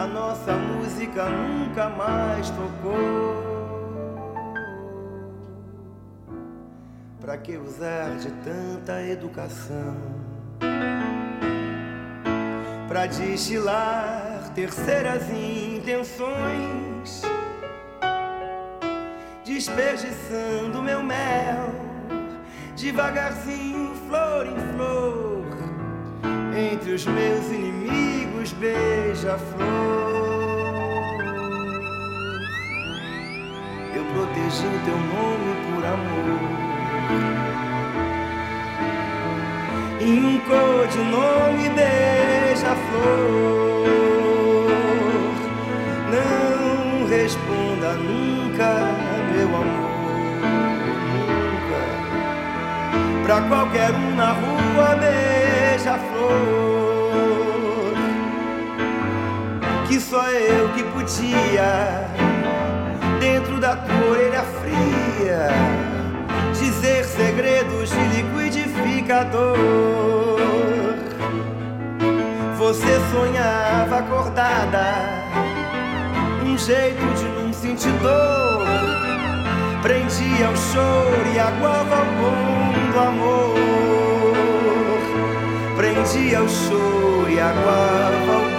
[0.00, 3.44] A nossa música nunca mais tocou.
[7.20, 9.96] Pra que usar de tanta educação?
[12.86, 17.22] Pra destilar terceiras intenções,
[19.44, 21.70] desperdiçando meu mel,
[22.76, 25.33] devagarzinho, flor em flor,
[26.56, 29.64] entre os meus inimigos, beija-flor.
[33.94, 36.64] Eu protegi o teu nome por amor.
[40.04, 42.74] em um codinome beija-flor.
[46.12, 48.68] Não responda nunca,
[49.32, 49.90] meu amor,
[51.62, 51.82] nunca.
[53.24, 54.94] Pra qualquer um na rua
[55.84, 56.32] beija-flor.
[59.86, 62.08] Que só eu que podia,
[63.20, 65.48] dentro da tua orelha fria
[66.52, 69.54] dizer segredos de liquidificador.
[72.56, 74.94] Você sonhava acordada,
[76.44, 78.64] um jeito de não sentir dor.
[79.82, 84.13] Prendia o choro e aguava o bom do amor.
[86.04, 88.53] Prendia o choro e aguava o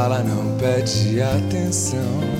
[0.00, 2.39] fala não pede atenção.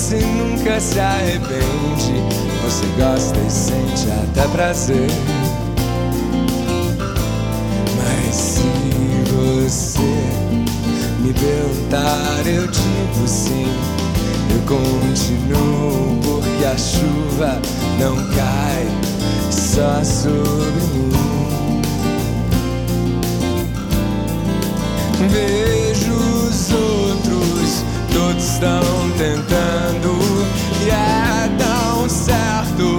[0.00, 2.24] Você nunca se arrepende.
[2.64, 5.10] Você gosta e sente até prazer.
[7.98, 8.62] Mas se
[9.30, 10.00] você
[11.20, 13.66] me perguntar, eu digo sim.
[14.50, 17.60] Eu continuo porque a chuva
[17.98, 18.88] não cai
[19.50, 21.82] só sobre mim.
[25.28, 27.39] Vejo os outros
[28.12, 30.18] todos estão tentando
[30.84, 32.98] e é tão certo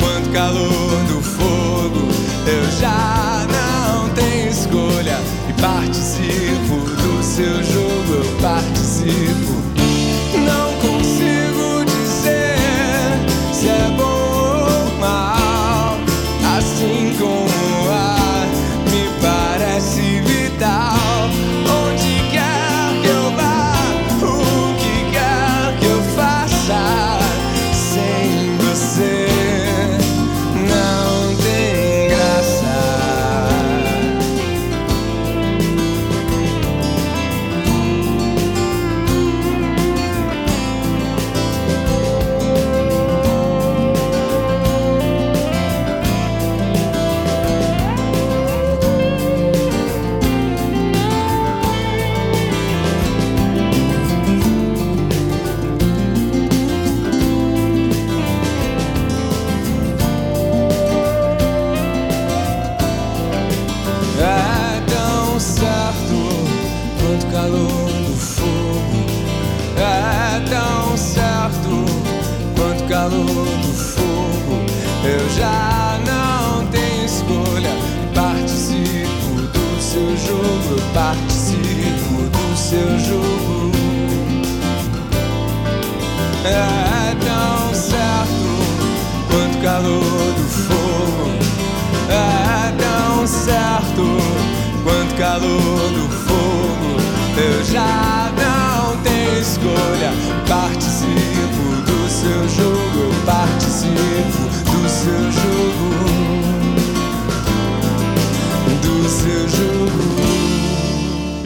[0.00, 2.08] quanto o calor do fogo.
[2.46, 9.41] Eu já não tenho escolha e participo do seu jogo, eu participo.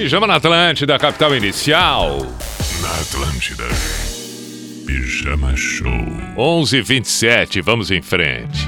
[0.07, 2.19] Pijama na Atlântida, capital inicial.
[2.81, 3.65] Na Atlântida.
[4.87, 5.91] Pijama Show.
[6.37, 8.66] 11:27, vamos em frente.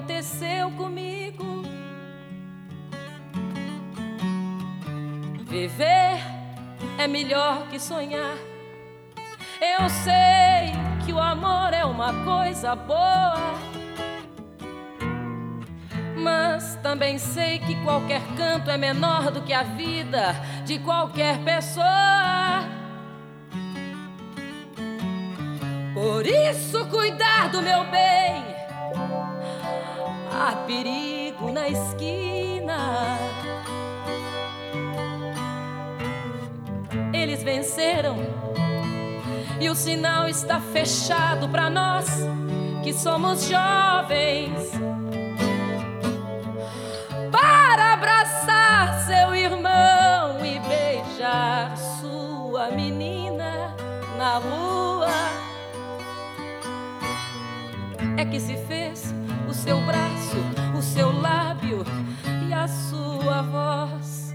[0.00, 1.62] Aconteceu comigo.
[5.46, 6.18] Viver
[6.98, 8.34] é melhor que sonhar.
[9.60, 10.72] Eu sei
[11.04, 13.60] que o amor é uma coisa boa.
[16.16, 22.64] Mas também sei que qualquer canto é menor do que a vida de qualquer pessoa.
[25.92, 28.49] Por isso, cuidar do meu bem.
[30.42, 33.18] Há perigo na esquina.
[37.12, 38.16] Eles venceram
[39.60, 42.06] e o sinal está fechado para nós
[42.82, 44.70] que somos jovens.
[47.30, 53.76] Para abraçar seu irmão e beijar sua menina
[54.16, 55.10] na rua.
[58.16, 59.19] É que se fez
[59.60, 60.38] seu braço,
[60.76, 61.84] o seu lábio
[62.48, 64.34] e a sua voz.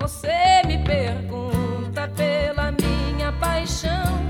[0.00, 4.21] Você me pergunta pela minha paixão.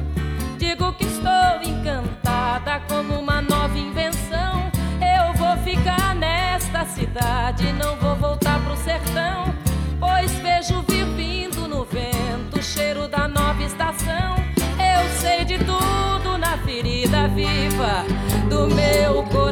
[18.69, 19.52] Meu coração.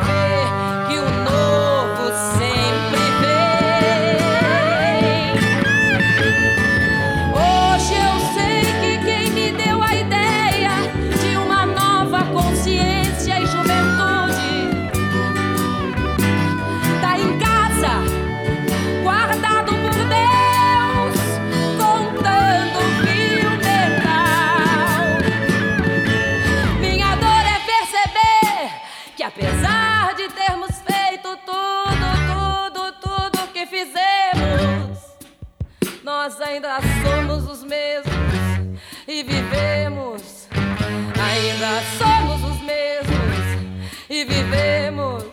[36.51, 38.11] ainda somos os mesmos
[39.07, 40.47] e vivemos.
[40.51, 43.45] Ainda somos os mesmos
[44.09, 45.23] e vivemos.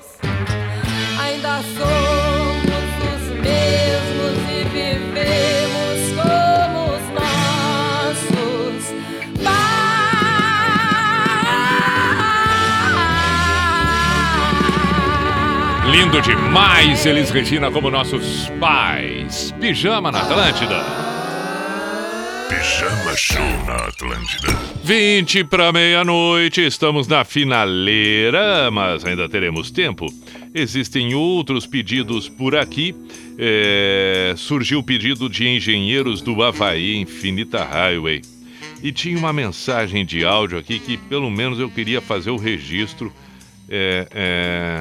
[1.20, 7.48] Ainda somos os mesmos e vivemos como os nossos
[15.90, 19.52] Lindo demais, Elis Regina, como nossos pais.
[19.58, 21.07] Pijama na Atlântida.
[23.18, 24.46] Show na Atlântida.
[24.84, 30.06] 20 para meia-noite, estamos na finaleira, mas ainda teremos tempo.
[30.54, 32.94] Existem outros pedidos por aqui.
[33.36, 38.22] É, surgiu o pedido de engenheiros do Havaí Infinita Highway.
[38.84, 43.12] E tinha uma mensagem de áudio aqui que pelo menos eu queria fazer o registro
[43.68, 44.80] é, é,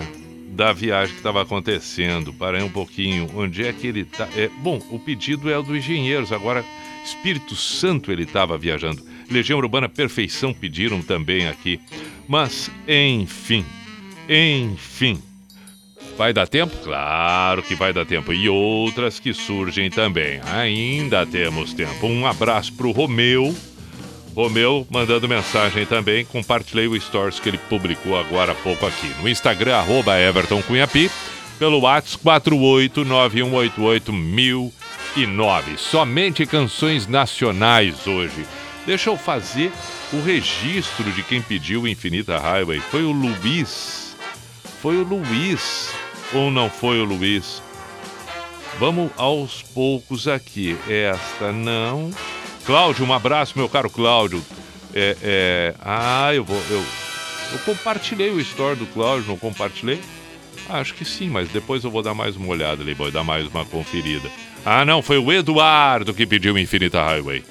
[0.49, 2.31] da viagem que estava acontecendo.
[2.31, 3.31] Parei um pouquinho.
[3.35, 4.29] Onde é que ele está?
[4.37, 6.31] É, bom, o pedido é o do Engenheiros.
[6.31, 6.63] Agora,
[7.07, 9.01] Espírito Santo ele estava viajando.
[9.31, 11.79] Legião Urbana Perfeição pediram também aqui.
[12.27, 13.65] Mas, enfim,
[14.29, 15.21] enfim.
[16.17, 16.75] Vai dar tempo?
[16.83, 18.33] Claro que vai dar tempo.
[18.33, 20.41] E outras que surgem também.
[20.43, 22.07] Ainda temos tempo.
[22.07, 23.55] Um abraço pro Romeu.
[24.35, 26.25] Romeu mandando mensagem também.
[26.25, 29.09] Compartilhei o stories que ele publicou agora há pouco aqui.
[29.21, 31.09] No Instagram, arroba Everton Cunhapi.
[31.59, 32.23] Pelo WhatsApp
[35.17, 35.77] 489188009.
[35.77, 38.45] Somente canções nacionais hoje.
[38.85, 39.71] Deixa eu fazer
[40.13, 42.79] o registro de quem pediu Infinita Highway.
[42.79, 44.15] Foi o Luiz.
[44.81, 45.91] Foi o Luiz.
[46.33, 47.61] Ou não foi o Luiz?
[48.79, 50.77] Vamos aos poucos aqui.
[50.87, 52.11] Esta não.
[52.65, 54.43] Cláudio, um abraço, meu caro Cláudio.
[54.93, 55.75] É, é...
[55.81, 56.61] Ah, eu vou.
[56.69, 56.85] Eu,
[57.53, 59.99] eu compartilhei o story do Cláudio, não compartilhei?
[60.69, 63.47] Acho que sim, mas depois eu vou dar mais uma olhada ali, vou dar mais
[63.47, 64.29] uma conferida.
[64.69, 67.41] Ah, não, foi o Eduardo que pediu Infinita Highway.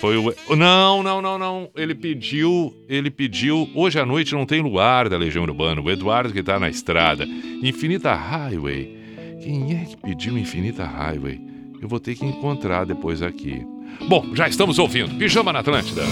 [0.00, 0.32] Foi o.
[0.54, 1.68] Não, não, não, não.
[1.74, 2.72] Ele pediu.
[2.88, 3.68] Ele pediu.
[3.74, 5.80] Hoje à noite não tem luar da Legião Urbana.
[5.80, 7.26] O Eduardo que tá na estrada.
[7.60, 8.96] Infinita Highway.
[9.42, 11.40] Quem é que pediu Infinita Highway?
[11.82, 13.60] Eu vou ter que encontrar depois aqui.
[14.08, 15.16] Bom, já estamos ouvindo.
[15.16, 16.02] Pijama na Atlântida.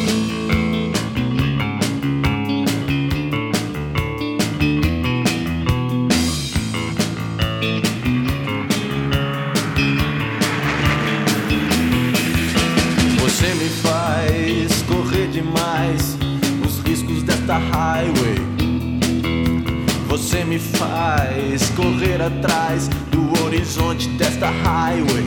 [20.57, 25.27] Me faz correr atrás do horizonte desta highway.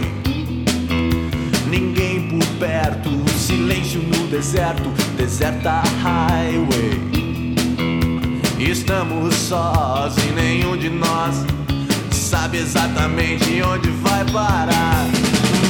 [1.70, 7.00] Ninguém por perto, silêncio no deserto, deserta highway.
[8.58, 11.46] Estamos sós e nenhum de nós
[12.12, 15.06] sabe exatamente onde vai parar.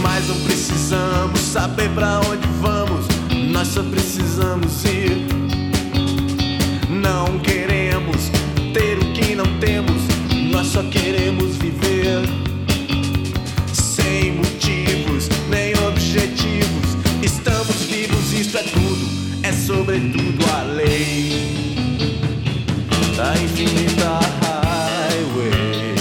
[0.01, 3.05] Mas não precisamos saber pra onde vamos,
[3.51, 5.27] nós só precisamos ir.
[6.89, 8.31] Não queremos
[8.73, 9.08] ter o
[9.39, 10.01] não temos,
[10.51, 12.27] nós só queremos viver.
[13.71, 19.07] Sem motivos nem objetivos, estamos vivos, isto é tudo,
[19.43, 21.87] é sobretudo a lei
[23.15, 25.95] da infinita highway.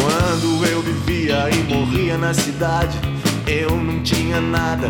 [0.00, 2.96] Quando eu vivia e morria na cidade,
[3.46, 4.88] eu não tinha nada,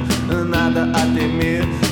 [0.49, 1.90] nada a temer.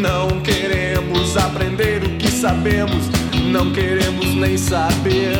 [0.00, 3.06] Não queremos aprender o que sabemos,
[3.50, 5.38] não queremos nem saber.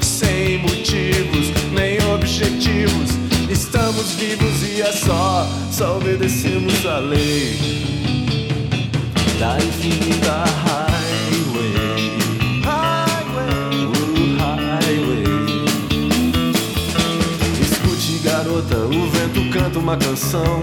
[0.00, 3.10] Sem motivos nem objetivos,
[3.50, 7.58] estamos vivos e é só, só obedecemos a lei
[9.40, 11.74] da infinita highway.
[12.62, 13.88] Highway,
[14.38, 15.24] highway.
[17.60, 20.62] Escute, garota, o vento canta uma canção.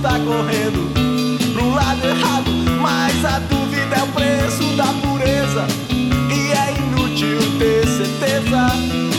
[0.00, 0.90] Estar correndo
[1.52, 2.50] pro lado errado.
[2.80, 5.66] Mas a dúvida é o preço da pureza.
[5.90, 9.09] E é inútil ter certeza.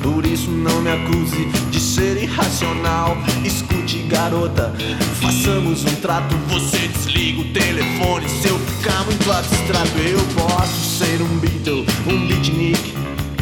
[0.00, 3.16] Por isso não me acuse de ser irracional.
[3.44, 4.72] Escute, garota,
[5.20, 6.36] façamos um trato.
[6.48, 8.28] Você desliga o telefone.
[8.28, 12.94] Se eu ficar muito abstrato, eu posso ser um Beatle, um beatnik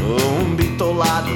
[0.02, 1.30] ou um bitolado.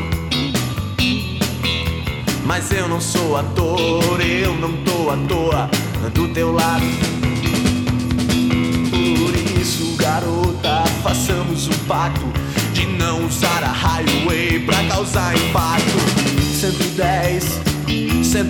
[2.46, 5.81] Mas eu não sou ator, eu não tô à toa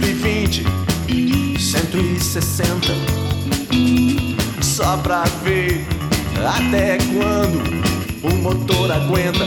[0.03, 0.65] 120,
[1.61, 2.93] 160.
[4.61, 5.87] Só pra ver
[6.45, 7.62] até quando
[8.24, 9.47] o motor aguenta.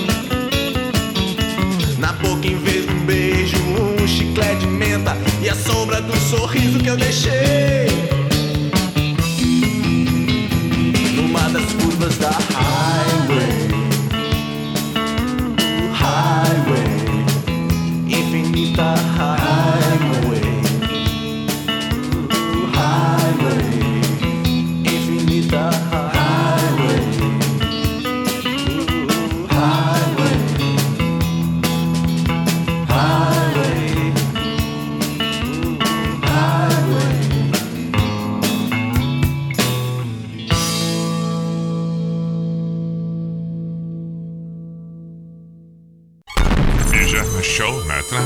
[1.99, 6.15] Na boca, em vez de um beijo, um chiclete de menta e a sombra do
[6.15, 7.87] sorriso que eu deixei.
[11.17, 13.64] Numa das curvas da highway.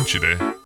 [0.10, 0.59] 시대.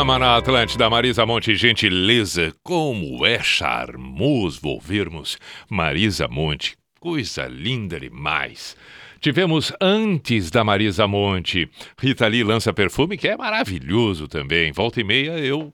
[0.00, 2.54] Pijama na Atlântida, Marisa Monte, gentileza.
[2.62, 6.74] Como é charmoso ouvirmos Marisa Monte.
[6.98, 8.74] Coisa linda demais.
[9.20, 11.68] Tivemos antes da Marisa Monte,
[12.00, 14.72] Rita Lee lança perfume, que é maravilhoso também.
[14.72, 15.70] Volta e meia eu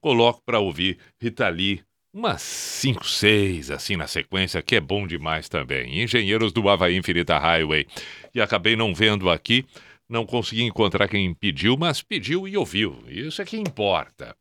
[0.00, 1.80] coloco para ouvir Rita Lee
[2.12, 6.02] umas 5, 6 assim na sequência, que é bom demais também.
[6.02, 7.86] Engenheiros do Havaí Infinita Highway.
[8.34, 9.64] E acabei não vendo aqui,
[10.10, 12.98] não consegui encontrar quem pediu, mas pediu e ouviu.
[13.08, 14.34] Isso é que importa.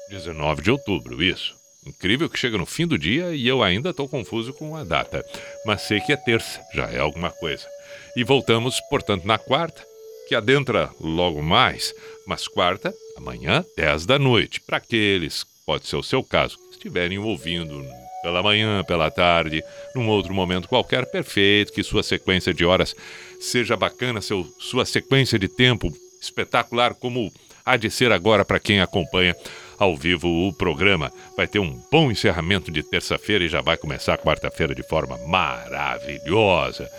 [0.09, 1.64] 19 de outubro, isso.
[1.85, 5.23] Incrível que chega no fim do dia e eu ainda estou confuso com a data.
[5.65, 7.67] Mas sei que é terça, já é alguma coisa.
[8.15, 9.85] E voltamos, portanto, na quarta,
[10.27, 11.93] que adentra logo mais,
[12.25, 14.59] mas quarta, amanhã, 10 da noite.
[14.61, 17.85] Para aqueles, pode ser o seu caso, que estiverem ouvindo
[18.23, 19.63] pela manhã, pela tarde,
[19.93, 22.95] num outro momento qualquer, perfeito, que sua sequência de horas
[23.39, 27.31] seja bacana, seu, sua sequência de tempo espetacular, como
[27.63, 29.35] há de ser agora para quem acompanha
[29.77, 31.11] ao vivo o programa.
[31.35, 36.89] Vai ter um bom encerramento de terça-feira e já vai começar quarta-feira de forma maravilhosa.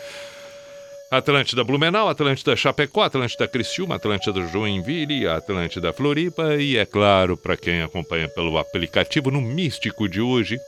[1.11, 7.81] Atlântida Blumenau, Atlântida Chapecó, Atlântida Criciúma, Atlântida Joinville, Atlântida Floripa e, é claro, para quem
[7.83, 10.59] acompanha pelo aplicativo no Místico de hoje,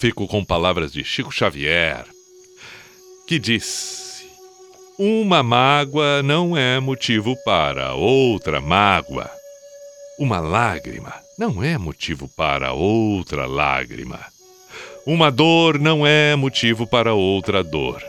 [0.00, 2.04] fico com palavras de Chico Xavier,
[3.28, 4.26] que disse:
[4.98, 9.37] Uma mágoa não é motivo para outra mágoa.
[10.18, 14.18] Uma lágrima não é motivo para outra lágrima.
[15.06, 18.02] Uma dor não é motivo para outra dor.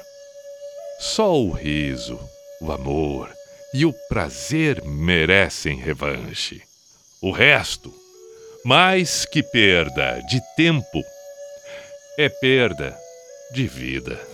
[0.99, 2.19] Só o riso,
[2.59, 3.29] o amor
[3.73, 6.63] e o prazer merecem revanche.
[7.21, 7.93] O resto,
[8.65, 11.03] mais que perda de tempo,
[12.17, 12.97] é perda
[13.53, 14.28] de vida.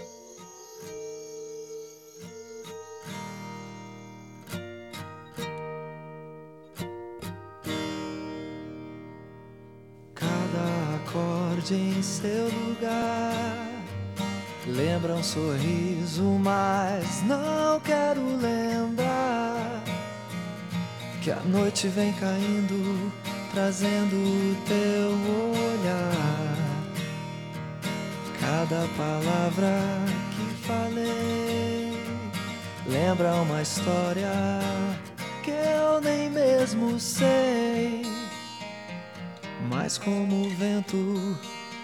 [11.74, 13.76] Em seu lugar
[14.68, 19.84] lembra um sorriso, mas não quero lembrar
[21.22, 23.12] que a noite vem caindo,
[23.54, 25.12] trazendo o teu
[25.72, 26.56] olhar.
[28.40, 29.80] Cada palavra
[30.36, 31.94] que falei
[32.88, 34.32] lembra uma história
[35.44, 38.04] que eu nem mesmo sei.
[39.68, 41.36] Mas como o vento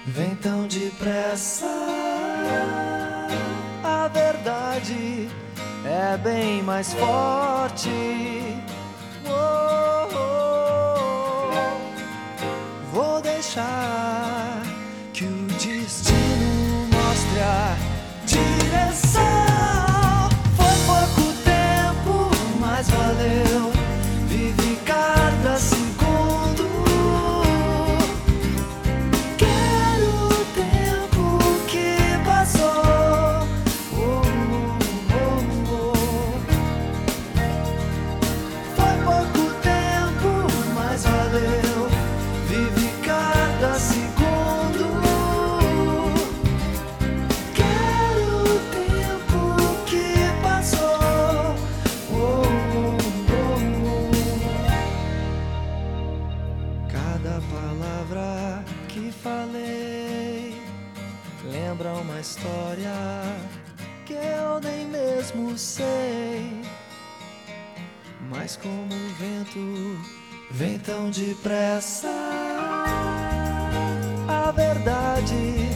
[0.06, 1.68] vem tão depressa,
[3.84, 5.30] a verdade
[5.86, 7.90] é bem mais forte.
[9.26, 11.54] Oh, oh, oh.
[12.92, 14.31] Vou deixar
[65.22, 66.62] mesmo sei.
[68.28, 70.02] Mas como o vento
[70.50, 72.10] vem tão depressa,
[74.28, 75.70] a verdade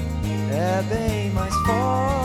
[0.52, 2.25] é bem mais forte.